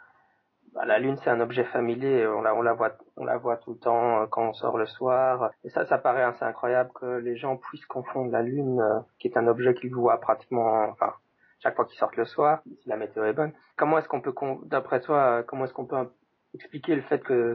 [0.74, 3.56] bah, la lune c'est un objet familier, on la, on la voit, on la voit
[3.56, 5.50] tout le temps euh, quand on sort le soir.
[5.64, 9.28] Et ça, ça paraît assez incroyable que les gens puissent confondre la lune, euh, qui
[9.28, 11.12] est un objet qu'ils voient pratiquement, enfin,
[11.58, 13.52] chaque fois qu'ils sortent le soir, si la météo est bonne.
[13.76, 16.08] Comment est-ce qu'on peut, d'après toi, euh, comment est-ce qu'on peut
[16.54, 17.54] expliquer le fait que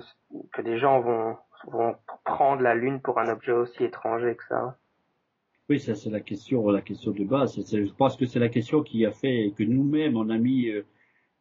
[0.53, 4.77] que des gens vont vont prendre la lune pour un objet aussi étranger que ça?
[5.69, 7.55] Oui, ça c'est la question, la question de base.
[7.55, 10.69] Je pense que c'est la question qui a fait que nous-mêmes on a mis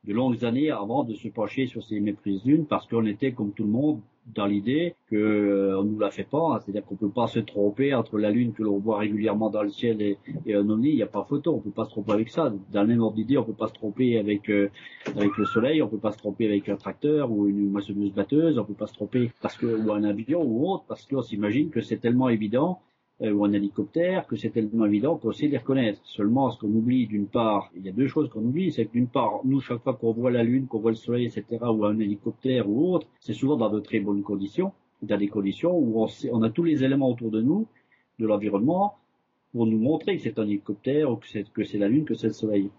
[0.07, 3.53] de longues années avant de se pencher sur ces méprises d'une parce qu'on était comme
[3.53, 4.01] tout le monde
[4.35, 6.61] dans l'idée que euh, on nous la fait pas, hein.
[6.61, 9.69] c'est-à-dire qu'on peut pas se tromper entre la lune que l'on voit régulièrement dans le
[9.69, 10.17] ciel et,
[10.55, 12.53] un ovni, il n'y a pas photo, on peut pas se tromper avec ça.
[12.73, 14.71] Dans le même ordre d'idée, on peut pas se tromper avec euh,
[15.17, 18.59] avec le soleil, on peut pas se tromper avec un tracteur ou une moissonneuse batteuse,
[18.59, 21.71] on peut pas se tromper parce que ou un avion ou autre parce qu'on s'imagine
[21.71, 22.81] que c'est tellement évident
[23.23, 26.01] euh, ou un hélicoptère, que c'est tellement évident qu'on sait les reconnaître.
[26.03, 28.93] Seulement, ce qu'on oublie d'une part, il y a deux choses qu'on oublie, c'est que
[28.93, 31.85] d'une part, nous, chaque fois qu'on voit la Lune, qu'on voit le Soleil, etc., ou
[31.85, 34.73] un hélicoptère ou autre, c'est souvent dans de très bonnes conditions,
[35.03, 37.69] dans des conditions où on, a tous les éléments autour de nous,
[38.19, 38.97] de l'environnement,
[39.53, 42.33] pour nous montrer que c'est un hélicoptère ou que c'est, la Lune, que c'est le
[42.33, 42.71] Soleil.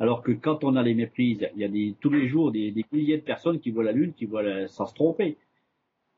[0.00, 3.16] Alors que quand on a les méprises, il y a tous les jours des, milliers
[3.16, 5.38] de personnes qui voient la Lune, qui voient sans se tromper.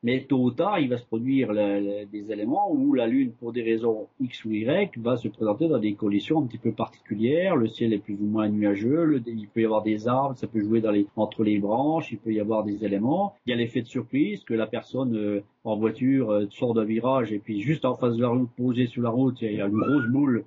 [0.03, 3.61] Mais tôt ou tard, il va se produire des éléments où la Lune, pour des
[3.61, 7.55] raisons X ou Y, va se présenter dans des conditions un petit peu particulières.
[7.55, 10.59] Le ciel est plus ou moins nuageux, il peut y avoir des arbres, ça peut
[10.59, 10.81] jouer
[11.15, 13.35] entre les branches, il peut y avoir des éléments.
[13.45, 16.83] Il y a l'effet de surprise que la personne euh, en voiture euh, sort d'un
[16.83, 19.61] virage et puis juste en face de la route, posée sur la route, il y
[19.61, 20.45] a une grosse boule.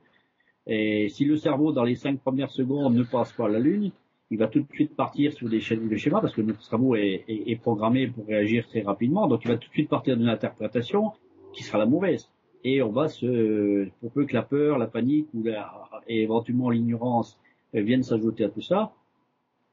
[0.66, 3.92] Et si le cerveau, dans les cinq premières secondes, ne passe pas à la Lune,
[4.34, 7.56] il va tout de suite partir sur des de schémas parce que notre cerveau est,
[7.62, 9.28] programmé pour réagir très rapidement.
[9.28, 11.12] Donc il va tout de suite partir d'une interprétation
[11.52, 12.28] qui sera la mauvaise.
[12.64, 15.44] Et on va se, pour peu que la peur, la panique ou
[16.08, 17.38] et éventuellement l'ignorance
[17.72, 18.92] viennent s'ajouter à tout ça,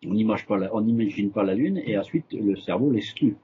[0.05, 3.37] on n'imagine pas, la, on n'imagine pas la lune et ensuite le cerveau l'exclut.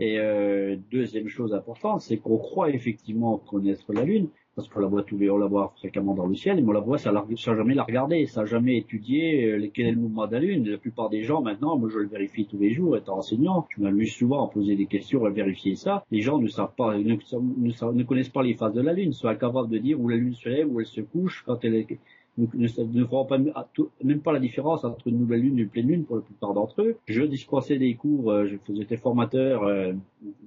[0.00, 4.86] Et euh, deuxième chose importante, c'est qu'on croit effectivement connaître la lune, parce qu'on la
[4.86, 7.12] voit tous les, on la voit fréquemment dans le ciel, mais on la voit sans,
[7.36, 10.66] jamais la regarder, sans jamais étudier euh, quel est le mouvement de la Lune.
[10.66, 13.82] La plupart des gens maintenant, moi je le vérifie tous les jours, étant enseignant, je
[13.82, 16.06] m'amuse souvent à poser des questions, à vérifier ça.
[16.10, 19.28] Les gens ne savent pas, ne, ne, connaissent pas les phases de la Lune, sont
[19.28, 21.98] incapables de dire où la Lune se lève, où elle se couche, quand elle est,
[22.38, 25.88] ne, ne feront pas, même pas la différence entre une nouvelle lune et une pleine
[25.88, 26.96] lune pour la plupart d'entre eux.
[27.06, 29.92] Je dispensais des cours, euh, je faisais des formateurs euh,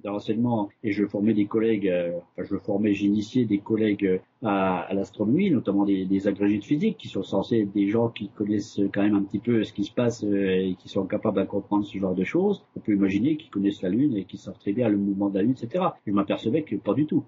[0.02, 4.94] d'enseignement et je formais des collègues, euh, enfin je formais, j'initiais des collègues à, à
[4.94, 8.80] l'astronomie, notamment des, des, agrégés de physique qui sont censés être des gens qui connaissent
[8.92, 11.84] quand même un petit peu ce qui se passe et qui sont capables de comprendre
[11.84, 12.64] ce genre de choses.
[12.76, 15.36] On peut imaginer qu'ils connaissent la Lune et qu'ils savent très bien le mouvement de
[15.36, 15.84] la Lune, etc.
[16.06, 17.24] Je m'apercevais que pas du tout.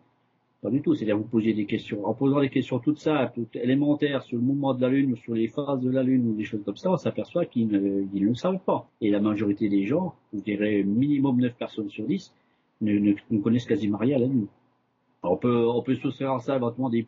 [0.62, 0.94] Pas du tout.
[0.94, 2.06] C'est-à-dire vous posiez des questions.
[2.06, 5.16] En posant des questions toutes simples, toutes élémentaires sur le mouvement de la Lune ou
[5.16, 8.04] sur les phases de la Lune ou des choses comme ça, on s'aperçoit qu'ils ne,
[8.14, 8.88] ils savent pas.
[9.00, 12.32] Et la majorité des gens, je dirais minimum 9 personnes sur 10,
[12.80, 14.46] ne, connaissent quasiment rien à la Lune.
[15.24, 17.02] on peut, on peut soustraire ça éventuellement des,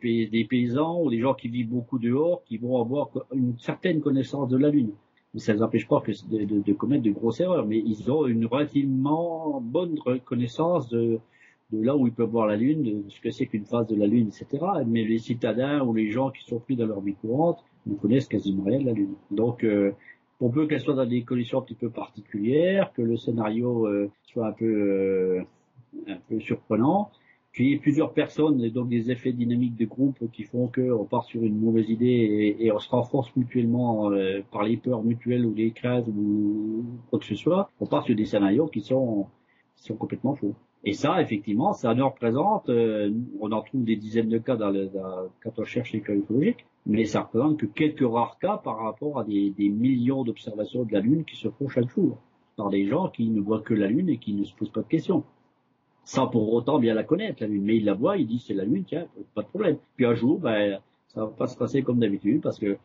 [0.49, 4.57] paysans ou des gens qui vivent beaucoup dehors, qui vont avoir une certaine connaissance de
[4.57, 4.91] la Lune.
[5.33, 7.65] Mais ça ne les empêche pas de, de, commettre de grosses erreurs.
[7.65, 11.19] Mais ils ont une relativement bonne connaissance de,
[11.71, 13.95] de là où ils peuvent voir la Lune, de ce que c'est qu'une phase de
[13.95, 14.63] la Lune, etc.
[14.85, 18.27] Mais les citadins ou les gens qui sont plus dans leur vie courante ne connaissent
[18.27, 19.15] quasiment rien de la Lune.
[19.31, 19.91] Donc, euh,
[20.37, 24.11] pour peu qu'elle soit dans des conditions un petit peu particulières, que le scénario euh,
[24.23, 25.41] soit un peu, euh,
[26.07, 27.09] un peu surprenant,
[27.55, 31.05] qu'il y ait plusieurs personnes et donc des effets dynamiques de groupe qui font qu'on
[31.05, 34.11] part sur une mauvaise idée et, on se renforce mutuellement
[34.51, 38.13] par les peurs mutuelles ou les craintes ou quoi que ce soit, on part sur
[38.13, 39.27] des scénarios qui sont,
[39.77, 40.53] qui sont complètement faux.
[40.87, 44.71] Et ça, effectivement, ça nous représente, euh, on en trouve des dizaines de cas dans
[45.43, 49.19] quand on cherche les cas ufologiques, mais ça représente que quelques rares cas par rapport
[49.19, 52.19] à des, des millions d'observations de la Lune qui se font chaque jour
[52.55, 54.81] par des gens qui ne voient que la Lune et qui ne se posent pas
[54.81, 55.23] de questions.
[56.03, 57.63] Sans pour autant bien la connaître, la Lune.
[57.63, 59.77] Mais ils la voient, ils disent c'est la Lune, tiens, pas de problème.
[59.95, 62.77] Puis un jour, ben, ça va pas se passer comme d'habitude parce que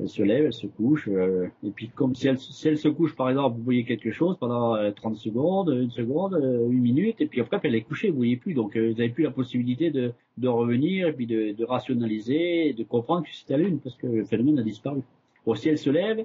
[0.00, 2.88] elle se lève, elle se couche, euh, et puis comme si elle, si elle, se
[2.88, 6.80] couche par exemple, vous voyez quelque chose pendant 30 euh, secondes, une seconde, euh, une
[6.80, 9.32] minute, et puis après elle est couchée, vous voyez plus, donc vous n'avez plus la
[9.32, 13.80] possibilité de, de revenir, et puis de, de rationaliser, de comprendre que c'est la Lune,
[13.80, 15.02] parce que le phénomène a disparu.
[15.44, 16.24] Bon, si elle se lève,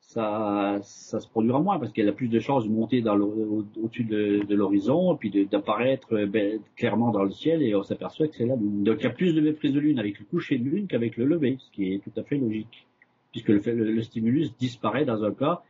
[0.00, 4.44] ça, ça se produira moins, parce qu'elle a plus de chances de monter au-dessus de,
[4.48, 8.56] de l'horizon, puis d'apparaître ben, clairement dans le ciel, et on s'aperçoit que c'est la
[8.56, 8.82] Lune.
[8.82, 11.18] Donc il y a plus de méprise de Lune avec le coucher de Lune qu'avec
[11.18, 12.86] le lever, ce qui est tout à fait logique
[13.32, 15.62] puisque le, stimulus disparaît dans un cas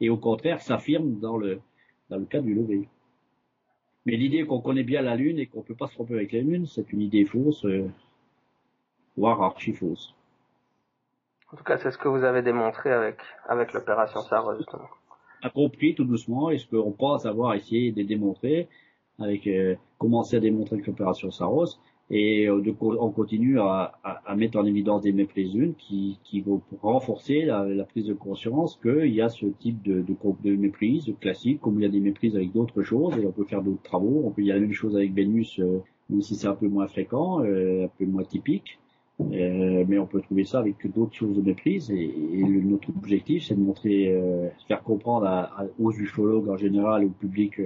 [0.00, 1.60] et au contraire s'affirme dans le,
[2.10, 2.88] dans le cas du lever.
[4.04, 6.32] Mais l'idée qu'on connaît bien la Lune et qu'on ne peut pas se tromper avec
[6.32, 7.88] la Lune, c'est une idée fausse, euh,
[9.16, 10.14] voire archi fausse.
[11.52, 14.88] En tout cas, c'est ce que vous avez démontré avec, avec l'opération Saros, justement.
[15.42, 18.68] A compris tout doucement, et ce qu'on pense avoir essayé de démontrer,
[19.18, 21.78] avec euh, commencer à démontrer avec l'opération Saros,
[22.10, 23.92] et euh, on continue à,
[24.36, 29.20] mettre en évidence des méprises qui, qui vont renforcer la, prise de conscience qu'il y
[29.20, 30.14] a ce type de, de,
[30.44, 33.44] de méprise classique, comme il y a des méprises avec d'autres choses, et on peut
[33.44, 36.36] faire d'autres travaux, on peut y a la même chose avec Vénus, euh, même si
[36.36, 38.78] c'est un peu moins fréquent, euh, un peu moins typique,
[39.18, 42.14] mais on peut trouver ça avec d'autres choses de méprise, et,
[42.62, 44.14] notre objectif c'est de montrer,
[44.68, 45.26] faire comprendre
[45.80, 47.58] aux ufologues en général, au public,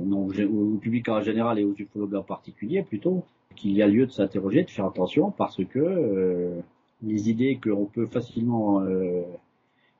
[0.00, 3.22] non, au public en général et aux ufologues en particulier plutôt,
[3.54, 6.60] qu'il y a lieu de s'interroger, de faire attention, parce que euh,
[7.02, 9.22] les idées qu'on peut facilement euh,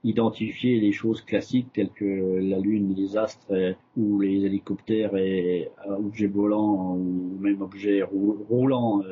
[0.02, 5.70] identifier les choses classiques telles que la Lune, les astres euh, ou les hélicoptères et
[5.86, 9.02] objets volants ou même objets roulants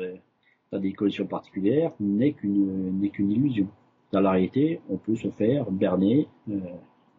[0.71, 3.67] dans des conditions particulières n'est qu'une n'est illusion.
[4.11, 6.27] Dans la réalité, on peut se faire berner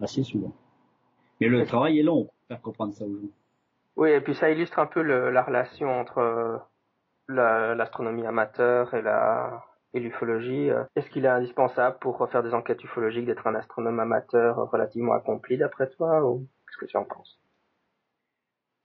[0.01, 0.53] assez souvent.
[1.41, 3.29] Mais le travail est long pour faire comprendre ça aux gens.
[3.97, 6.61] Oui, et puis ça illustre un peu la relation entre
[7.29, 10.71] l'astronomie amateur et la et l'ufologie.
[10.71, 15.15] Euh, est-ce qu'il est indispensable pour faire des enquêtes ufologiques d'être un astronome amateur relativement
[15.15, 17.44] accompli d'après toi ou qu'est-ce que tu en penses?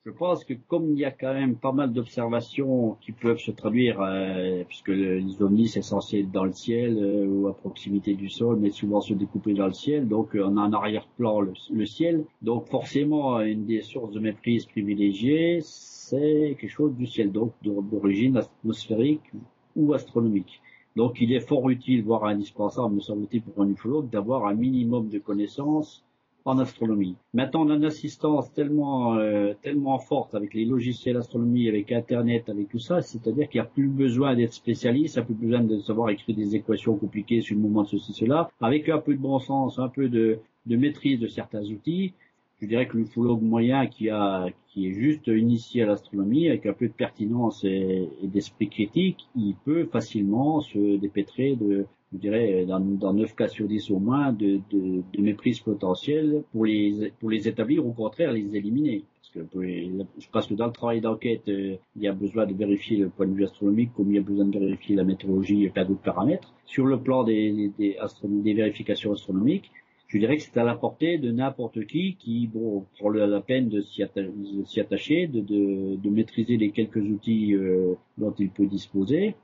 [0.09, 3.51] Je pense que comme il y a quand même pas mal d'observations qui peuvent se
[3.51, 8.15] traduire, euh, puisque les ovnis c'est censé être dans le ciel euh, ou à proximité
[8.15, 11.85] du sol, mais souvent se découper dans le ciel, donc on a en arrière-plan le,
[11.85, 12.25] ciel.
[12.41, 18.37] Donc forcément, une des sources de méprise privilégiées, c'est quelque chose du ciel, donc d'origine
[18.37, 19.31] atmosphérique
[19.75, 20.59] ou astronomique.
[20.95, 25.07] Donc il est fort utile, voire indispensable, me semble-t-il, pour un ufologue, d'avoir un minimum
[25.07, 26.03] de connaissances
[26.49, 27.15] en astronomie.
[27.33, 32.49] Maintenant, on a une assistance tellement euh, tellement forte avec les logiciels astronomie, avec Internet,
[32.49, 35.35] avec tout ça, c'est-à-dire qu'il n'y a plus besoin d'être spécialiste, il n'y a plus
[35.35, 38.49] besoin de savoir écrire des équations compliquées sur le moment de ceci, cela.
[38.61, 42.13] Avec un peu de bon sens, un peu de, de maîtrise de certains outils,
[42.61, 46.73] je dirais que l'ufologue moyen qui a qui est juste initié à l'astronomie avec un
[46.73, 52.79] peu de pertinence et, d'esprit critique, il peut facilement se dépêtrer de je dirais dans,
[52.79, 57.29] dans 9 cas sur 10 au moins de, de, de méprise potentielle pour les pour
[57.29, 59.03] les établir ou au contraire les éliminer.
[59.21, 62.53] Parce que je pense que dans le travail d'enquête euh, il y a besoin de
[62.53, 65.65] vérifier le point de vue astronomique comme il y a besoin de vérifier la météorologie
[65.65, 66.53] et plein d'autres paramètres.
[66.65, 69.71] Sur le plan des, des, des vérifications astronomiques
[70.09, 73.69] je dirais que c'est à la portée de n'importe qui qui bon, prend la peine
[73.69, 79.35] de s'y attacher, de, de, de, maîtriser les quelques outils euh, dont il peut disposer,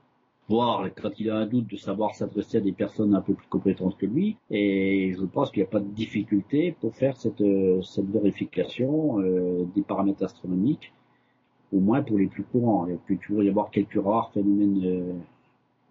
[0.48, 3.48] voire quand il a un doute de savoir s'adresser à des personnes un peu plus
[3.48, 4.36] compétentes que lui.
[4.50, 7.42] Et je pense qu'il n'y a pas de difficulté pour faire cette,
[7.82, 10.92] cette vérification euh, des paramètres astronomiques,
[11.72, 12.86] au moins pour les plus courants.
[12.86, 15.12] Il peut toujours y avoir quelques rares phénomènes euh,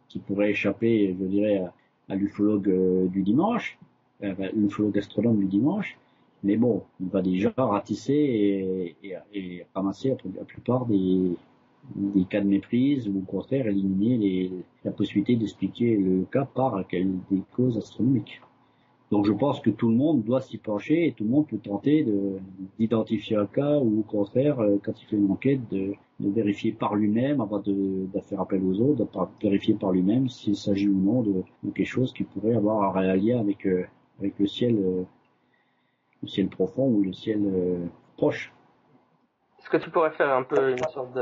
[0.07, 1.63] qui pourraient échapper, je dirais,
[2.07, 3.77] à, l'ufologue du dimanche
[4.23, 5.97] euh, une flotte gastronome du dimanche.
[6.43, 11.35] Mais bon, il va déjà ratisser et, et ramasser la plupart des,
[11.95, 14.51] des cas de méprise ou au contraire éliminer les,
[14.83, 18.41] la possibilité d'expliquer le cas par des causes astronomiques.
[19.11, 21.59] Donc je pense que tout le monde doit s'y pencher et tout le monde peut
[21.59, 22.05] tenter
[22.79, 26.95] d'identifier un cas ou au contraire, euh, quand il fait une enquête, de, vérifier par
[26.95, 29.07] lui-même avant de, faire appel aux autres, de
[29.41, 33.39] vérifier par lui-même s'il s'agit ou non de, quelque chose qui pourrait avoir un lien
[33.39, 33.85] avec, euh,
[34.19, 35.03] avec le ciel, euh,
[36.23, 37.41] le ciel profond ou le ciel
[38.17, 38.54] proche.
[39.65, 41.17] Est-ce que tu pourrais faire un peu une sorte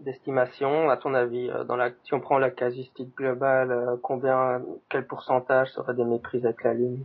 [0.00, 5.70] d'estimation, à ton avis, dans la, si on prend la casuistique globale, combien, quel pourcentage
[5.70, 7.04] serait des méprises avec la Lune?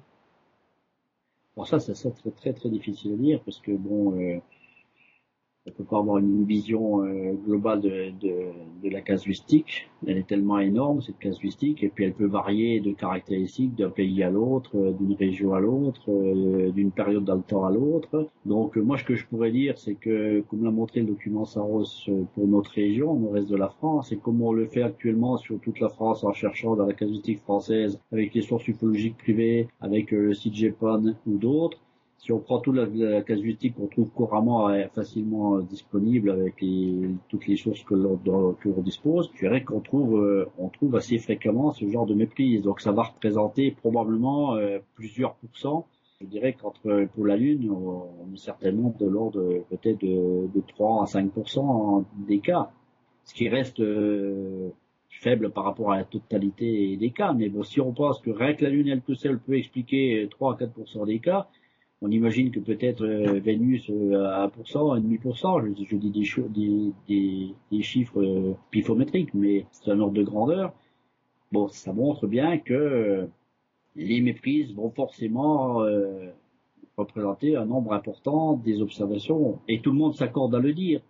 [1.55, 4.41] Bon, ça, c'est très, très, très difficile à dire parce que bon,
[5.67, 8.35] on peut pas avoir une vision euh, globale de, de,
[8.83, 9.91] de, la casuistique.
[10.07, 14.23] Elle est tellement énorme cette casuistique et puis elle peut varier de caractéristiques d'un pays
[14.23, 18.31] à l'autre, euh, d'une région à l'autre, euh, d'une période dans temps à l'autre.
[18.45, 22.09] Donc moi ce que je pourrais dire c'est que comme l'a montré le document Saros
[22.33, 25.59] pour notre région, le reste de la France, et comme on le fait actuellement sur
[25.59, 30.09] toute la France en cherchant dans la casuistique française avec les sources ufologiques privées, avec
[30.09, 31.77] le site GEPON ou d'autres,
[32.21, 36.63] si on prend toute la, casuistique qu'on trouve couramment euh, facilement euh, disponible avec
[37.29, 41.87] toutes les sources que l'on, dispose, je dirais qu'on trouve, euh, trouve assez fréquemment ce
[41.87, 42.61] genre de méprise.
[42.61, 44.55] Donc ça va représenter probablement
[44.95, 45.87] plusieurs pourcents.
[46.21, 51.01] Je dirais qu'entre pour la Lune, on, est certainement de l'ordre peut-être de, de 3
[51.01, 52.69] à 5% des cas,
[53.23, 53.81] ce qui reste
[55.09, 57.33] faible par rapport à la totalité des cas.
[57.33, 60.27] Mais bon, si on pense que rien que la Lune elle tout seule peut expliquer
[60.29, 61.47] 3 à 4% des cas,
[62.01, 67.83] on imagine que peut-être euh, Vénus euh, à 1%, 1,5%, je, je dis des, des,
[67.83, 70.73] chiffres euh, pifométriques, mais c'est un ordre de grandeur.
[71.51, 73.27] Bon, ça montre bien que
[73.95, 75.83] les méprises vont forcément
[76.97, 79.59] représenter un nombre important des observations.
[79.67, 81.01] Et tout le monde s'accorde à le dire,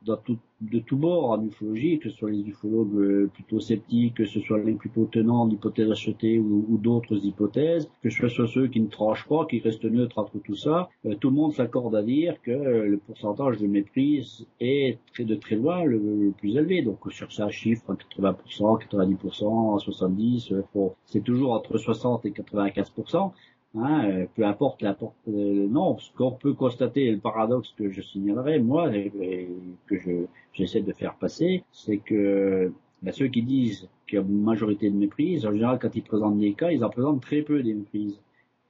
[0.62, 4.40] de tout bord en ufologie, que ce soit les ufologues euh, plutôt sceptiques, que ce
[4.42, 8.80] soit les plutôt tenants d'hypothèses achetées ou, ou d'autres hypothèses, que ce soit ceux qui
[8.80, 10.90] ne tranchent pas, qui restent neutres entre tout ça.
[11.06, 15.24] Euh, tout le monde s'accorde à dire que euh, le pourcentage de méprise est très
[15.24, 16.84] de très loin le, plus élevé.
[16.84, 23.32] Donc sur ça, chiffre 80%, 90%, 70%, bon, c'est toujours entre 60 et 95%.
[23.74, 28.02] Hein, euh, peu importe l'importe euh, non, ce qu'on peut constater, le paradoxe que je
[28.02, 29.48] signalerai, moi, et,
[29.88, 34.26] que je j'essaie de faire passer, c'est que ben, ceux qui disent qu'il y a
[34.26, 37.44] une majorité de méprises, en général, quand ils présentent des cas, ils en présentent très
[37.44, 38.20] peu des méprises.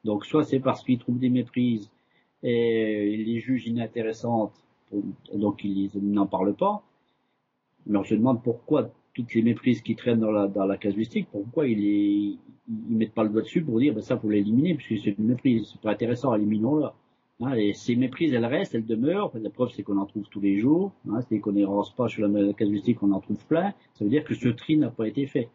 [0.04, 1.90] Donc, soit c'est parce qu'ils trouvent des méprises
[2.44, 4.54] et ils les jugent inintéressantes,
[5.34, 6.84] donc ils n'en parlent pas.
[7.88, 11.28] Mais on se demande pourquoi toutes les méprises qui traînent dans la, dans la casuistique,
[11.32, 12.38] pourquoi ils, les,
[12.90, 15.28] ils mettent pas le doigt dessus pour dire ben ça faut l'éliminer puisque c'est une
[15.28, 16.94] méprise, c'est pas intéressant, éliminons-la.
[17.42, 19.32] Hein, et ces méprises, elles restent, elles demeurent.
[19.34, 20.92] La preuve, c'est qu'on en trouve tous les jours.
[21.10, 23.74] Hein, c'est qu'on n'érance pas sur la casuistique, on en trouve plein.
[23.96, 25.50] Ça veut dire que ce tri n'a pas été fait.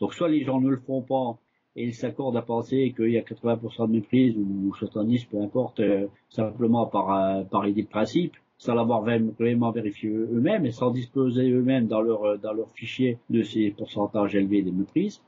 [0.00, 1.38] Donc soit les gens ne le font pas
[1.76, 5.78] et ils s'accordent à penser qu'il y a 80% de méprise ou 70, peu importe,
[5.78, 10.90] euh, simplement par, euh, par idée de principe, sans l'avoir vraiment vérifié eux-mêmes et sans
[10.90, 15.22] disposer eux-mêmes dans leur, euh, dans fichier de ces pourcentages élevés des méprises,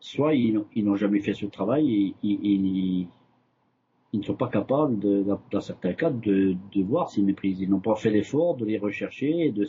[0.00, 3.08] soit ils, n'ont jamais fait ce travail et,
[4.14, 4.98] ils ne sont pas capables,
[5.50, 7.60] dans, certains cas, de, voir ces méprises.
[7.60, 9.68] Ils n'ont pas fait l'effort de les rechercher et de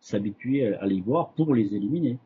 [0.00, 2.18] s'habituer à les voir pour les éliminer.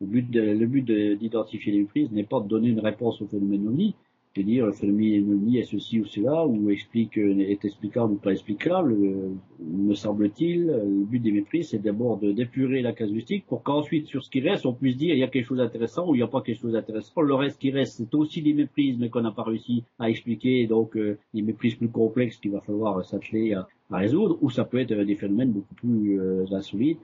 [0.00, 0.84] Le but, le but
[1.18, 3.94] d'identifier les méprises n'est pas de donner une réponse au phénomène ovni,
[4.34, 8.92] de dire le phénomène est ceci ou cela, ou explique, est explicable ou pas explicable,
[8.92, 10.66] euh, me semble-t-il.
[10.66, 14.66] Le but des méprises, c'est d'abord d'épurer la casuistique pour qu'ensuite, sur ce qui reste,
[14.66, 16.60] on puisse dire il y a quelque chose d'intéressant ou il n'y a pas quelque
[16.60, 17.20] chose d'intéressant.
[17.20, 20.66] Le reste qui reste, c'est aussi des méprises, mais qu'on n'a pas réussi à expliquer,
[20.66, 24.78] donc euh, des méprises plus complexes qu'il va falloir s'atteler à, résoudre, ou ça peut
[24.78, 26.98] être des phénomènes beaucoup plus euh, insolites,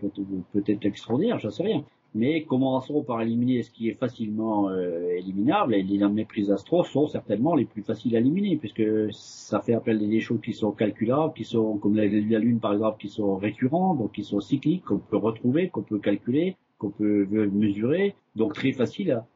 [0.52, 1.84] peut-être extraordinaires, j'en sais rien.
[2.14, 7.06] Mais commençons par éliminer ce qui est facilement euh, éliminable, et les méprises astro sont
[7.06, 8.82] certainement les plus faciles à éliminer, puisque
[9.12, 12.58] ça fait appel à des choses qui sont calculables, qui sont, comme la, la Lune
[12.58, 16.56] par exemple, qui sont récurrents, donc qui sont cycliques, qu'on peut retrouver, qu'on peut calculer,
[16.78, 19.26] qu'on peut mesurer, donc très facile à,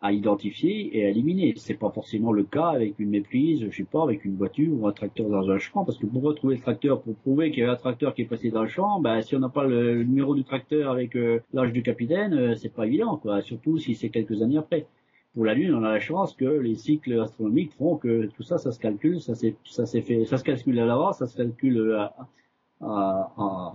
[0.00, 1.54] à identifier et à éliminer.
[1.56, 4.86] C'est pas forcément le cas avec une méprise, je sais pas, avec une voiture ou
[4.86, 7.66] un tracteur dans un champ, parce que pour retrouver le tracteur, pour prouver qu'il y
[7.66, 10.04] a un tracteur qui est passé dans le champ, ben si on n'a pas le,
[10.04, 13.42] numéro du tracteur avec euh, l'âge du capitaine, euh, c'est pas évident, quoi.
[13.42, 14.86] Surtout si c'est quelques années après.
[15.34, 18.58] Pour la Lune, on a la chance que les cycles astronomiques font que tout ça,
[18.58, 21.36] ça se calcule, ça s'est, ça s'est fait, ça se calcule à l'avance, ça se
[21.36, 22.14] calcule euh, à,
[22.80, 23.74] à,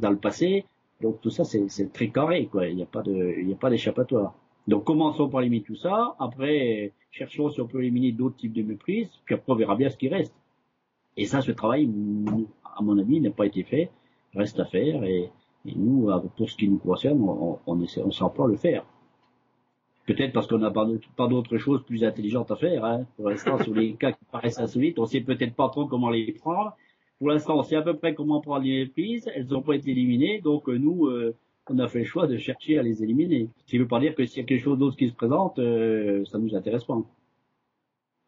[0.00, 0.64] dans le passé.
[1.00, 2.68] Donc tout ça, c'est, c'est très carré, quoi.
[2.68, 4.34] Il n'y a pas de, il n'y a pas d'échappatoire.
[4.66, 8.62] Donc commençons par éliminer tout ça, après cherchons si on peut éliminer d'autres types de
[8.62, 10.34] méprises, puis après on verra bien ce qui reste.
[11.16, 11.88] Et ça, ce travail,
[12.76, 13.90] à mon avis, n'a pas été fait,
[14.34, 15.30] reste à faire, et,
[15.76, 18.84] nous, pour ce qui nous concerne, on, on, s'emploie à le faire.
[20.06, 20.86] Peut-être parce qu'on n'a pas,
[21.26, 22.84] d'autres choses plus intelligentes à faire.
[22.84, 23.06] Hein.
[23.16, 26.32] Pour l'instant, sur les cas qui paraissent insolites, on sait peut-être pas trop comment les
[26.32, 26.76] prendre
[27.18, 29.30] pour l'instant, on sait à peu près comment prendre les prises.
[29.34, 31.34] Elles n'ont pas été éliminées, donc euh, nous, euh,
[31.70, 33.48] on a fait le choix de chercher à les éliminer.
[33.58, 35.58] Ce qui veut pas dire que s'il y a quelque chose d'autre qui se présente,
[35.58, 36.98] euh, ça nous intéresse pas.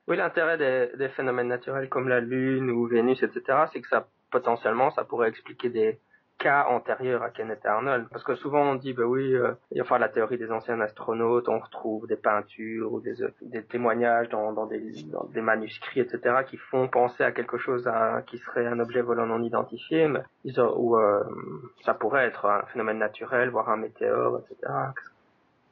[0.09, 4.09] Oui, l'intérêt des, des, phénomènes naturels comme la Lune ou Vénus, etc., c'est que ça
[4.31, 5.99] potentiellement, ça pourrait expliquer des,
[6.39, 8.07] cas antérieur à Kenneth Arnold.
[8.11, 11.59] Parce que souvent on dit, bah oui, euh, enfin la théorie des anciens astronautes, on
[11.59, 14.81] retrouve des peintures ou des, des témoignages dans, dans, des,
[15.33, 17.91] des, manuscrits, etc., qui font penser à quelque chose
[18.27, 20.21] qui serait un objet volant non identifié, mais
[20.77, 21.23] ou euh,
[21.85, 24.73] ça pourrait être un phénomène naturel, voire un météore, etc.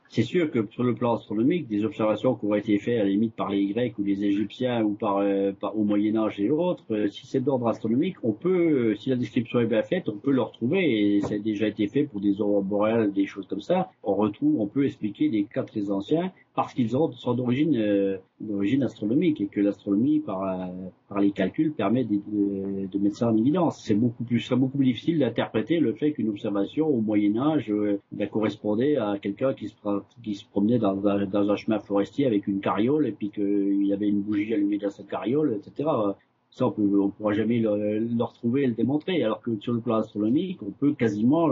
[0.09, 3.09] C'est sûr que sur le plan astronomique, des observations qui auraient été faites à la
[3.09, 6.51] limite par les Grecs ou les Égyptiens ou par, euh, par au Moyen Âge et
[6.51, 10.09] autres, euh, si c'est d'ordre astronomique, on peut, euh, si la description est bien faite,
[10.09, 13.27] on peut le retrouver et ça a déjà été fait pour des aurores boréales, des
[13.27, 13.91] choses comme ça.
[14.05, 18.85] On retrouve, on peut expliquer des cas très anciens parce qu'ils sont d'origine euh, d'origine
[18.85, 20.67] astronomique et que l'astronomie par euh,
[21.09, 22.21] par les calculs permet de,
[22.87, 23.83] de, mettre ça en évidence.
[23.85, 27.71] C'est beaucoup plus serait beaucoup plus difficile d'interpréter le fait qu'une observation au Moyen Âge
[27.71, 29.75] euh, ben, correspondait à quelqu'un qui se
[30.23, 33.93] qui se promenait dans dans un chemin forestier avec une carriole et puis qu'il y
[33.93, 35.89] avait une bougie allumée dans cette carriole, etc.
[36.51, 39.25] Ça, on ne pourra jamais le, le, retrouver et le démontrer.
[39.25, 41.49] Alors que sur le plan astronomique, on peut quasiment,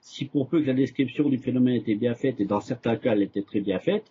[0.00, 3.12] si pour peu que la description du phénomène était bien faite, et dans certains cas
[3.12, 4.10] elle était très bien faite,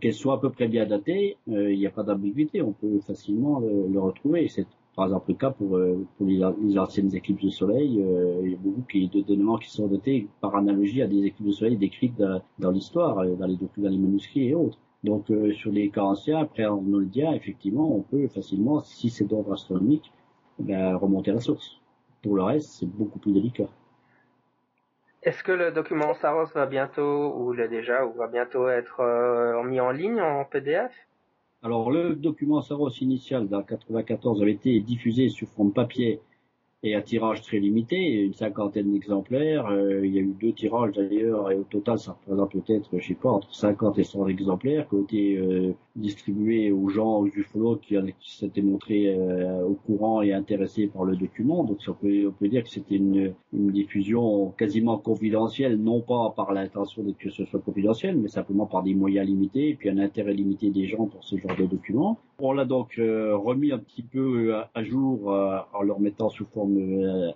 [0.00, 3.00] qu'elle soit à peu près bien datée, euh, il n'y a pas d'ambiguïté, on peut
[3.00, 4.48] facilement le, retrouver.
[4.48, 8.00] C'est par exemple le cas pour, euh, pour les, anciennes éclipses de soleil.
[8.00, 8.82] Euh, il y a beaucoup
[9.26, 12.22] d'éléments qui sont datés par analogie à des éclipses de soleil décrites
[12.58, 14.78] dans, l'histoire, dans les documents, dans les manuscrits et autres.
[15.04, 16.66] Donc sur les cas anciens, après
[17.06, 20.12] dit, effectivement, on peut facilement, si c'est d'ordre astronomique,
[20.58, 21.80] ben, remonter à la source.
[22.22, 23.68] Pour le reste, c'est beaucoup plus délicat.
[25.28, 29.62] Est-ce que le document Saros va bientôt, ou l'est déjà, ou va bientôt être euh,
[29.62, 30.90] mis en ligne en PDF
[31.62, 36.22] Alors le document Saros initial dans 94 avait été diffusé sous forme papier
[36.82, 39.66] et un tirage très limité, une cinquantaine d'exemplaires.
[39.66, 43.06] Euh, il y a eu deux tirages d'ailleurs, et au total, ça représente peut-être, je
[43.06, 47.26] sais pas, entre 50 et 100 exemplaires qui ont été euh, distribués aux gens, aux
[47.26, 51.64] ufologues qui, s'étaient montrés euh, au courant et intéressés par le document.
[51.64, 56.32] Donc on peut, on peut dire que c'était une, une, diffusion quasiment confidentielle, non pas
[56.36, 59.88] par l'intention de que ce soit confidentiel, mais simplement par des moyens limités et puis
[59.88, 62.18] un intérêt limité des gens pour ce genre de document.
[62.38, 67.32] On l'a donc remis un petit peu à jour en le remettant sous forme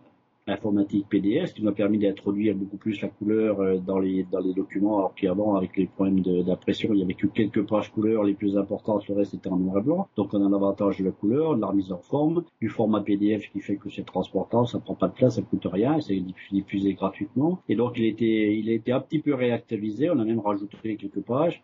[0.49, 4.25] euh, informatique PDF, ce qui m'a permis d'introduire beaucoup plus la couleur euh, dans les
[4.25, 7.91] dans les documents, alors qu'avant avec les problèmes d'impression, il y avait que quelques pages
[7.93, 10.09] couleurs les plus importantes, le reste était en noir et blanc.
[10.17, 13.51] Donc on a l'avantage de la couleur, de la remise en forme, du format PDF
[13.51, 16.95] qui fait que c'est transportable, ça prend pas de place, ça coûte rien, c'est diffusé
[16.95, 17.61] gratuitement.
[17.69, 20.97] Et donc il était il a été un petit peu réactualisé, on a même rajouté
[20.97, 21.63] quelques pages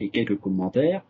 [0.00, 1.02] et quelques commentaires.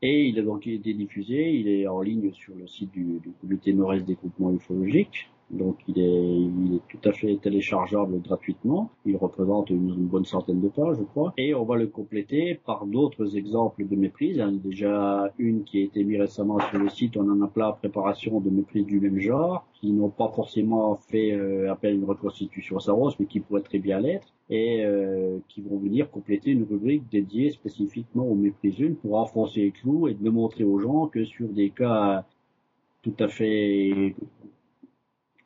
[0.00, 3.32] Et il a donc été diffusé, il est en ligne sur le site du, du
[3.40, 5.28] comité nord-est des groupements ufologiques.
[5.50, 8.90] Donc il est, il est tout à fait téléchargeable gratuitement.
[9.06, 11.32] Il représente une, bonne centaine de pages, je crois.
[11.38, 14.36] Et on va le compléter par d'autres exemples de méprise.
[14.36, 17.16] Il y en a déjà une qui a été mise récemment sur le site.
[17.16, 21.32] On en a plein préparation de méprise du même genre, qui n'ont pas forcément fait
[21.32, 25.60] euh, appel à une reconstitution Saros, mais qui pourraient très bien l'être et euh, qui
[25.60, 30.14] vont venir compléter une rubrique dédiée spécifiquement aux méprises une pour enfoncer les clous et
[30.14, 32.24] de montrer aux gens que sur des cas
[33.02, 34.14] tout à fait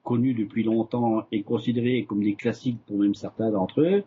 [0.04, 4.02] connus depuis longtemps et considérés comme des classiques pour même certains d'entre eux,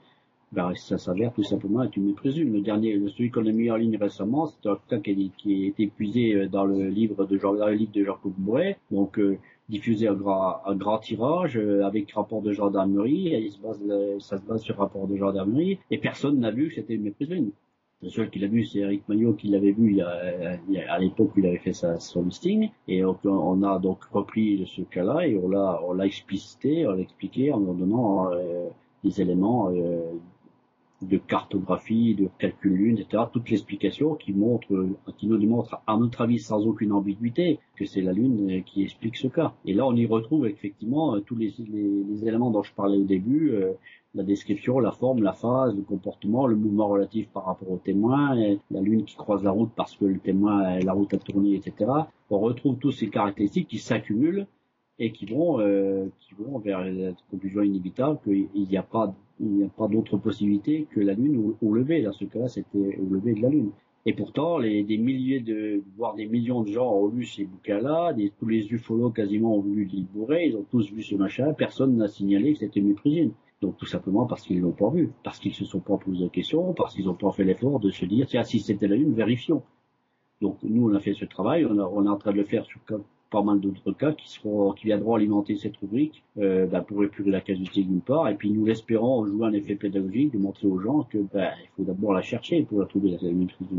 [0.52, 3.76] ben, ça s'avère tout simplement être une méprise Le dernier, celui qu'on a mis en
[3.76, 7.86] ligne récemment, c'est un cas qui, qui été épuisé dans le livre de dans le
[7.86, 8.78] de Jean Bourret.
[8.92, 9.38] Donc, euh,
[9.70, 13.52] diffusé un grand, grand tirage euh, avec rapport de gendarmerie, et
[13.90, 17.04] euh, ça se base sur rapport de gendarmerie, et personne n'a vu que c'était une
[17.04, 17.30] méprise
[18.06, 21.48] Le seul qui l'a vu, c'est Eric Maillot qui l'avait vu à l'époque où il
[21.48, 22.70] avait fait sa, son listing.
[22.88, 27.00] Et on, on a donc repris ce cas-là et on l'a, on explicité, on l'a
[27.00, 28.70] expliqué en donnant euh,
[29.04, 30.04] des éléments euh,
[31.02, 33.24] de cartographie, de calcul lune, etc.
[33.34, 34.68] Toute l'explication qui montre,
[35.18, 39.18] qui nous démontre, à notre avis, sans aucune ambiguïté, que c'est la lune qui explique
[39.18, 39.56] ce cas.
[39.66, 41.56] Et là, on y retrouve effectivement tous les,
[42.24, 43.74] éléments dont je parlais au début, euh,
[44.16, 48.36] la description, la forme, la phase, le comportement, le mouvement relatif par rapport au témoin,
[48.72, 51.92] la lune qui croise la route parce que le témoin, la route a tourné, etc.
[52.30, 54.48] On retrouve tous ces caractéristiques qui s'accumulent
[54.98, 59.48] et qui vont, euh, qui vont vers la conclusion inévitable qu'il n'y a pas il
[59.48, 62.02] n'y a pas d'autre possibilité que la Lune au, lever.
[62.02, 63.72] Dans ce cas-là, c'était au lever de la Lune.
[64.06, 68.16] Et pourtant, les, des milliers de, voire des millions de gens ont lu ces bouquins-là,
[68.40, 71.98] tous les ufologues quasiment ont lu l'île bourré, ils ont tous vu ce machin, personne
[71.98, 73.32] n'a signalé que c'était méprisine.
[73.62, 76.30] Donc tout simplement parce qu'ils l'ont pas vu, parce qu'ils se sont pas posé de
[76.30, 79.14] questions, parce qu'ils ont pas fait l'effort de se dire, tiens, si c'était la Lune,
[79.14, 79.64] vérifions.
[80.42, 82.80] Donc nous, on a fait ce travail, on, est en train de le faire sur
[83.32, 87.88] pas mal d'autres cas qui viendront alimenter cette rubrique euh, bah, pour épurer la casuistique
[87.88, 91.18] d'une part et puis nous l'espérons jouer un effet pédagogique de montrer aux gens que
[91.34, 93.18] bah, il faut d'abord la chercher pour la trouver la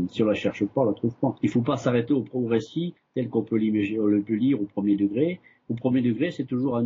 [0.09, 1.35] si on la cherche pas on la trouve pas.
[1.41, 5.39] Il faut pas s'arrêter au progressif tel qu'on peut, le lire au premier degré.
[5.69, 6.83] Au premier degré c'est toujours un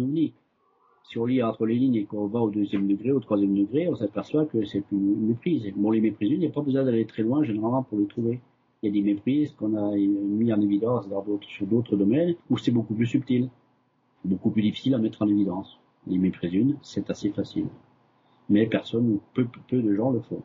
[1.04, 3.88] si on lit entre les lignes et qu'on va au deuxième degré, au troisième degré,
[3.90, 5.72] on s'aperçoit que c'est une méprise.
[5.76, 8.40] Bon, les méprises, il n'y a pas besoin d'aller très loin généralement pour les trouver
[8.82, 11.06] il y a des méprises qu'on a mis en évidence
[11.48, 13.50] sur d'autres domaines où c'est beaucoup plus subtil,
[14.26, 15.80] beaucoup plus difficile à mettre en évidence.
[16.08, 17.68] Les méprises c'est assez facile.
[18.50, 20.42] Mais personne ou peu, peu de gens le font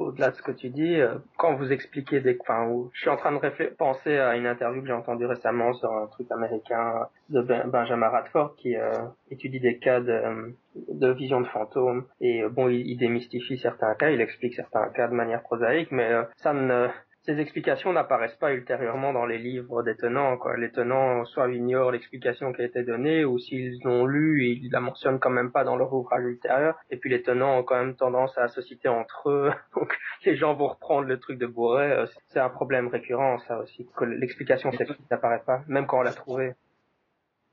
[0.00, 3.16] au-delà de ce que tu dis, euh, quand vous expliquez des, enfin, je suis en
[3.16, 7.42] train de penser à une interview que j'ai entendue récemment sur un truc américain de
[7.42, 8.90] ben, Benjamin Radford qui euh,
[9.30, 10.54] étudie des cas de,
[10.88, 12.06] de vision de fantômes.
[12.20, 15.90] Et euh, bon, il, il, démystifie certains cas, il explique certains cas de manière prosaïque,
[15.90, 16.88] mais ça ne
[17.30, 20.36] ces explications n'apparaissent pas ultérieurement dans les livres des tenants.
[20.36, 20.56] Quoi.
[20.56, 24.80] Les tenants soit ignorent l'explication qui a été donnée, ou s'ils l'ont lu, ils la
[24.80, 26.76] mentionnent quand même pas dans leur ouvrage ultérieur.
[26.90, 29.52] Et puis les tenants ont quand même tendance à se citer entre eux.
[29.76, 32.04] Donc les gens vont reprendre le truc de Bourret.
[32.30, 34.72] C'est un problème récurrent, ça aussi, que l'explication
[35.10, 36.54] n'apparaît pas, même quand on l'a trouvée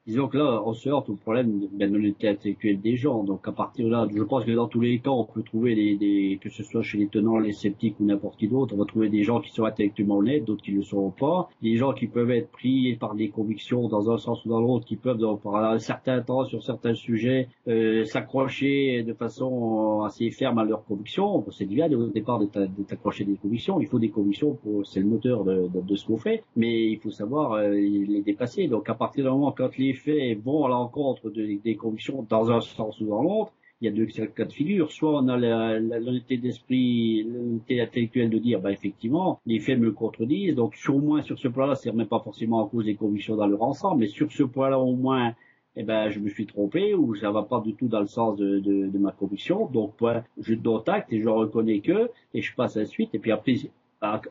[0.07, 3.23] disons que là, on se heurte au problème de l'honnêteté intellectuelle des gens.
[3.23, 5.75] Donc à partir de là, je pense que dans tous les cas, on peut trouver
[5.75, 8.77] des, des que ce soit chez les tenants, les sceptiques ou n'importe qui d'autre, on
[8.77, 11.75] va trouver des gens qui sont intellectuellement honnêtes, d'autres qui ne le sont pas, des
[11.75, 14.95] gens qui peuvent être pris par des convictions dans un sens ou dans l'autre, qui
[14.95, 20.63] peuvent pendant un certain temps sur certains sujets euh, s'accrocher de façon assez ferme à
[20.63, 21.43] leurs convictions.
[21.51, 22.45] C'est bien au départ de
[22.87, 23.81] t'accrocher des convictions.
[23.81, 26.85] Il faut des convictions pour c'est le moteur de, de, de ce qu'on fait, mais
[26.91, 28.67] il faut savoir euh, les dépasser.
[28.67, 32.61] Donc à partir du moment quand les faits vont à l'encontre des convictions dans un
[32.61, 34.91] sens ou dans l'autre, il y a deux cas de figure.
[34.91, 35.37] Soit on a
[35.79, 40.55] l'honnêteté d'esprit, l'honnêteté intellectuelle de dire, bah effectivement, les faits me le contredisent.
[40.55, 43.47] Donc au moins sur ce point-là, c'est même pas forcément à cause des convictions dans
[43.47, 45.35] leur ensemble, mais sur ce point-là au moins,
[45.75, 48.35] eh ben je me suis trompé ou ça va pas du tout dans le sens
[48.35, 49.67] de, de, de ma conviction.
[49.67, 49.93] Donc
[50.39, 53.13] je donne acte et je reconnais que et je passe à la suite.
[53.13, 53.55] Et puis après
[53.99, 54.21] par,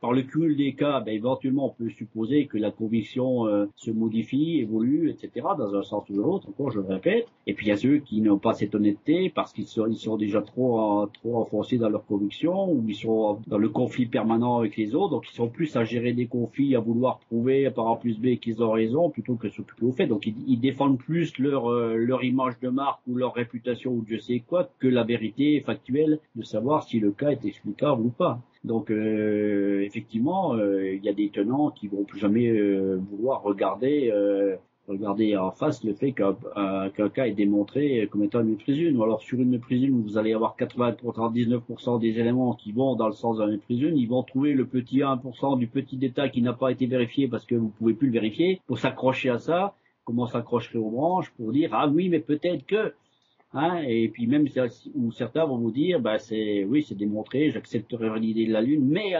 [0.00, 3.90] par, le cumul des cas, ben, éventuellement, on peut supposer que la conviction euh, se
[3.90, 7.26] modifie, évolue, etc., dans un sens ou dans l'autre, encore, je le répète.
[7.46, 9.96] Et puis, il y a ceux qui n'ont pas cette honnêteté parce qu'ils sont, ils
[9.96, 14.58] sont déjà trop, trop enfoncés dans leur conviction ou ils sont dans le conflit permanent
[14.58, 17.88] avec les autres, donc ils sont plus à gérer des conflits, à vouloir prouver par
[17.88, 20.06] A plus B qu'ils ont raison plutôt que s'occuper au fait.
[20.06, 24.16] Donc, ils, défendent plus leur, euh, leur image de marque ou leur réputation ou je
[24.18, 28.40] sais quoi que la vérité factuelle de savoir si le cas est explicable ou pas.
[28.64, 33.42] Donc euh, effectivement, euh, il y a des tenants qui vont plus jamais euh, vouloir
[33.42, 34.12] regarder
[34.86, 38.94] regarder en face le fait qu'un cas est démontré comme étant une méprise.
[38.94, 43.06] Ou alors sur une méprise une, vous allez avoir 99% des éléments qui vont dans
[43.06, 43.96] le sens d'un méprise une.
[43.96, 47.46] Ils vont trouver le petit 1% du petit détail qui n'a pas été vérifié parce
[47.46, 48.60] que vous pouvez plus le vérifier.
[48.66, 52.92] Pour s'accrocher à ça, comment s'accrocherait aux branches pour dire ah oui mais peut-être que
[53.56, 54.48] Hein, et puis même
[54.96, 58.84] où certains vont vous dire, bah c'est oui c'est démontré, j'accepterai l'idée de la Lune,
[58.84, 59.14] mais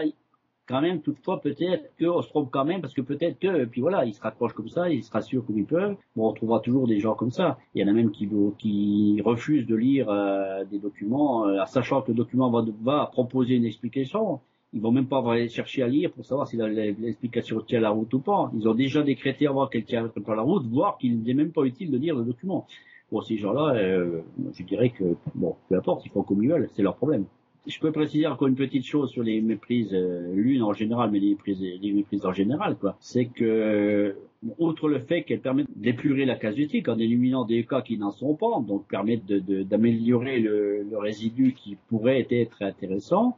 [0.67, 4.03] quand même toutefois peut-être qu'on se trompe quand même parce que peut-être que puis voilà
[4.03, 5.95] ils se raccrochent comme ça, ils se rassurent comme ils peuvent.
[6.17, 7.57] Bon on trouvera toujours des gens comme ça.
[7.75, 12.11] Il y en a même qui refusent de lire euh, des documents, euh, sachant que
[12.11, 12.51] le document
[12.83, 14.41] va, proposer une explication.
[14.73, 18.13] Ils vont même pas aller chercher à lire pour savoir si l'explication tient la route
[18.13, 18.51] ou pas.
[18.53, 21.91] Ils ont déjà décrété avant qu'elle tient la route, voire qu'il n'est même pas utile
[21.91, 22.67] de lire le document.
[23.11, 24.21] Bon, ces gens-là, euh,
[24.57, 27.25] je dirais que, bon, peu importe, ils font comme ils veulent, c'est leur problème.
[27.67, 31.19] Je peux préciser encore une petite chose sur les méprises, euh, l'une en général, mais
[31.19, 32.95] les méprises, en général, quoi.
[32.99, 34.15] C'est que,
[34.59, 38.35] outre le fait qu'elles permettent d'épurer la casuistique en éliminant des cas qui n'en sont
[38.35, 43.37] pas, donc permettent d'améliorer le, résidu qui pourrait être intéressant,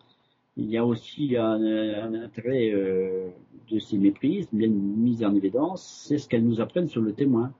[0.55, 3.27] il y a aussi un, intérêt euh,
[3.69, 7.51] de ces méprises, bien mise en évidence, c'est ce qu'elles nous apprennent sur le témoin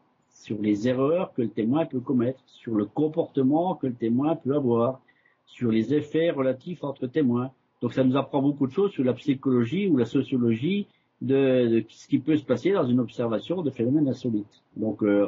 [0.48, 4.56] sur les erreurs que le témoin peut commettre, sur le comportement que le témoin peut
[4.56, 5.02] avoir,
[5.46, 7.52] sur les effets relatifs entre témoins.
[7.82, 10.88] Donc ça nous apprend beaucoup de choses sur la psychologie ou la sociologie
[11.20, 14.64] de, ce qui peut se passer dans une observation de phénomènes insolites.
[14.78, 15.28] Donc euh,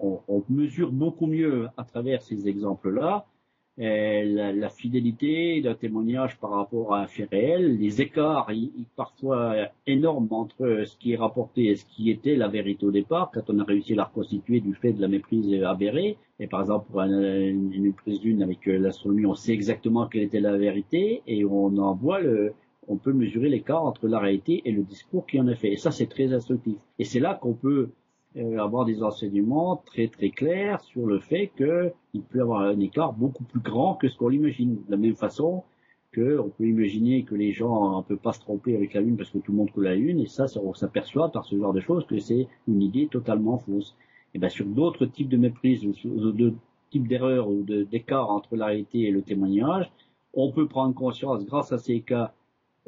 [0.00, 3.24] on, mesure beaucoup mieux à travers ces exemples-là
[3.78, 8.50] la, la, fidélité d'un témoignage par rapport à un fait réel, les écarts
[8.96, 9.54] parfois
[9.86, 13.48] énormes entre ce qui est rapporté et ce qui était la vérité au départ, quand
[13.48, 16.18] on a réussi à la reconstituer du fait de la méprise avérée.
[16.40, 20.40] Et par exemple, pour une, méprise d'une avec euh, l'astronomie, on sait exactement quelle était
[20.40, 22.52] la vérité et on en voit le,
[22.86, 25.72] on peut mesurer l'écart entre la réalité et le discours qui en est fait.
[25.72, 26.78] Et ça, c'est très instructif.
[26.98, 27.90] Et c'est là qu'on peut
[28.36, 32.78] euh, avoir des enseignements très très clairs sur le fait qu'il peut y avoir un
[32.80, 34.76] écart beaucoup plus grand que ce qu'on l'imagine.
[34.86, 35.64] De la même façon,
[36.12, 39.16] que on peut imaginer que les gens ne peuvent pas se tromper avec la Lune
[39.16, 41.72] parce que tout le monde coule la Lune, et ça, on s'aperçoit par ce genre
[41.72, 43.96] de choses que c'est une idée totalement fausse.
[44.34, 46.54] Et bien sur d'autres types de méprises, ou de
[46.90, 49.90] types d'erreurs ou d'écarts entre la réalité et le témoignage,
[50.34, 52.32] on peut prendre conscience grâce à ces cas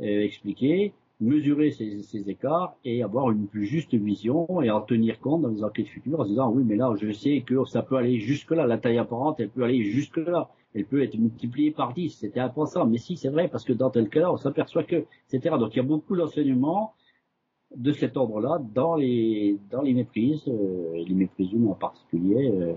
[0.00, 5.42] euh, expliqués, mesurer ces, écarts et avoir une plus juste vision et en tenir compte
[5.42, 7.96] dans les enquêtes futures en se disant oui mais là je sais que ça peut
[7.96, 11.72] aller jusque là, la taille apparente elle peut aller jusque là elle peut être multipliée
[11.72, 12.90] par 10, c'était impensable.
[12.90, 15.56] Mais si, c'est vrai, parce que dans tel cas, on s'aperçoit que, etc.
[15.58, 16.94] Donc il y a beaucoup d'enseignements
[17.74, 22.50] de cet ordre-là dans les dans les méprises, euh, les méprises en particulier.
[22.52, 22.74] Euh,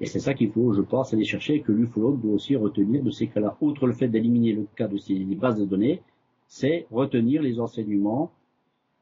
[0.00, 3.10] et c'est ça qu'il faut, je pense, aller chercher, que l'ufologue doit aussi retenir de
[3.10, 3.56] ces cas-là.
[3.60, 6.02] Outre le fait d'éliminer le cas de ces bases de données,
[6.48, 8.32] c'est retenir les enseignements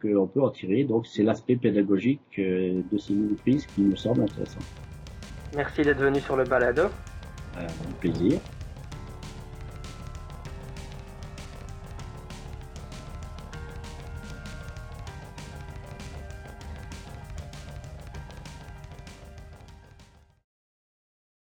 [0.03, 0.85] qu'on peut en tirer.
[0.85, 4.61] Donc c'est l'aspect pédagogique euh, de ces méprises qui me semble intéressant.
[5.55, 6.89] Merci d'être venu sur le balado.
[7.57, 8.39] Un plaisir.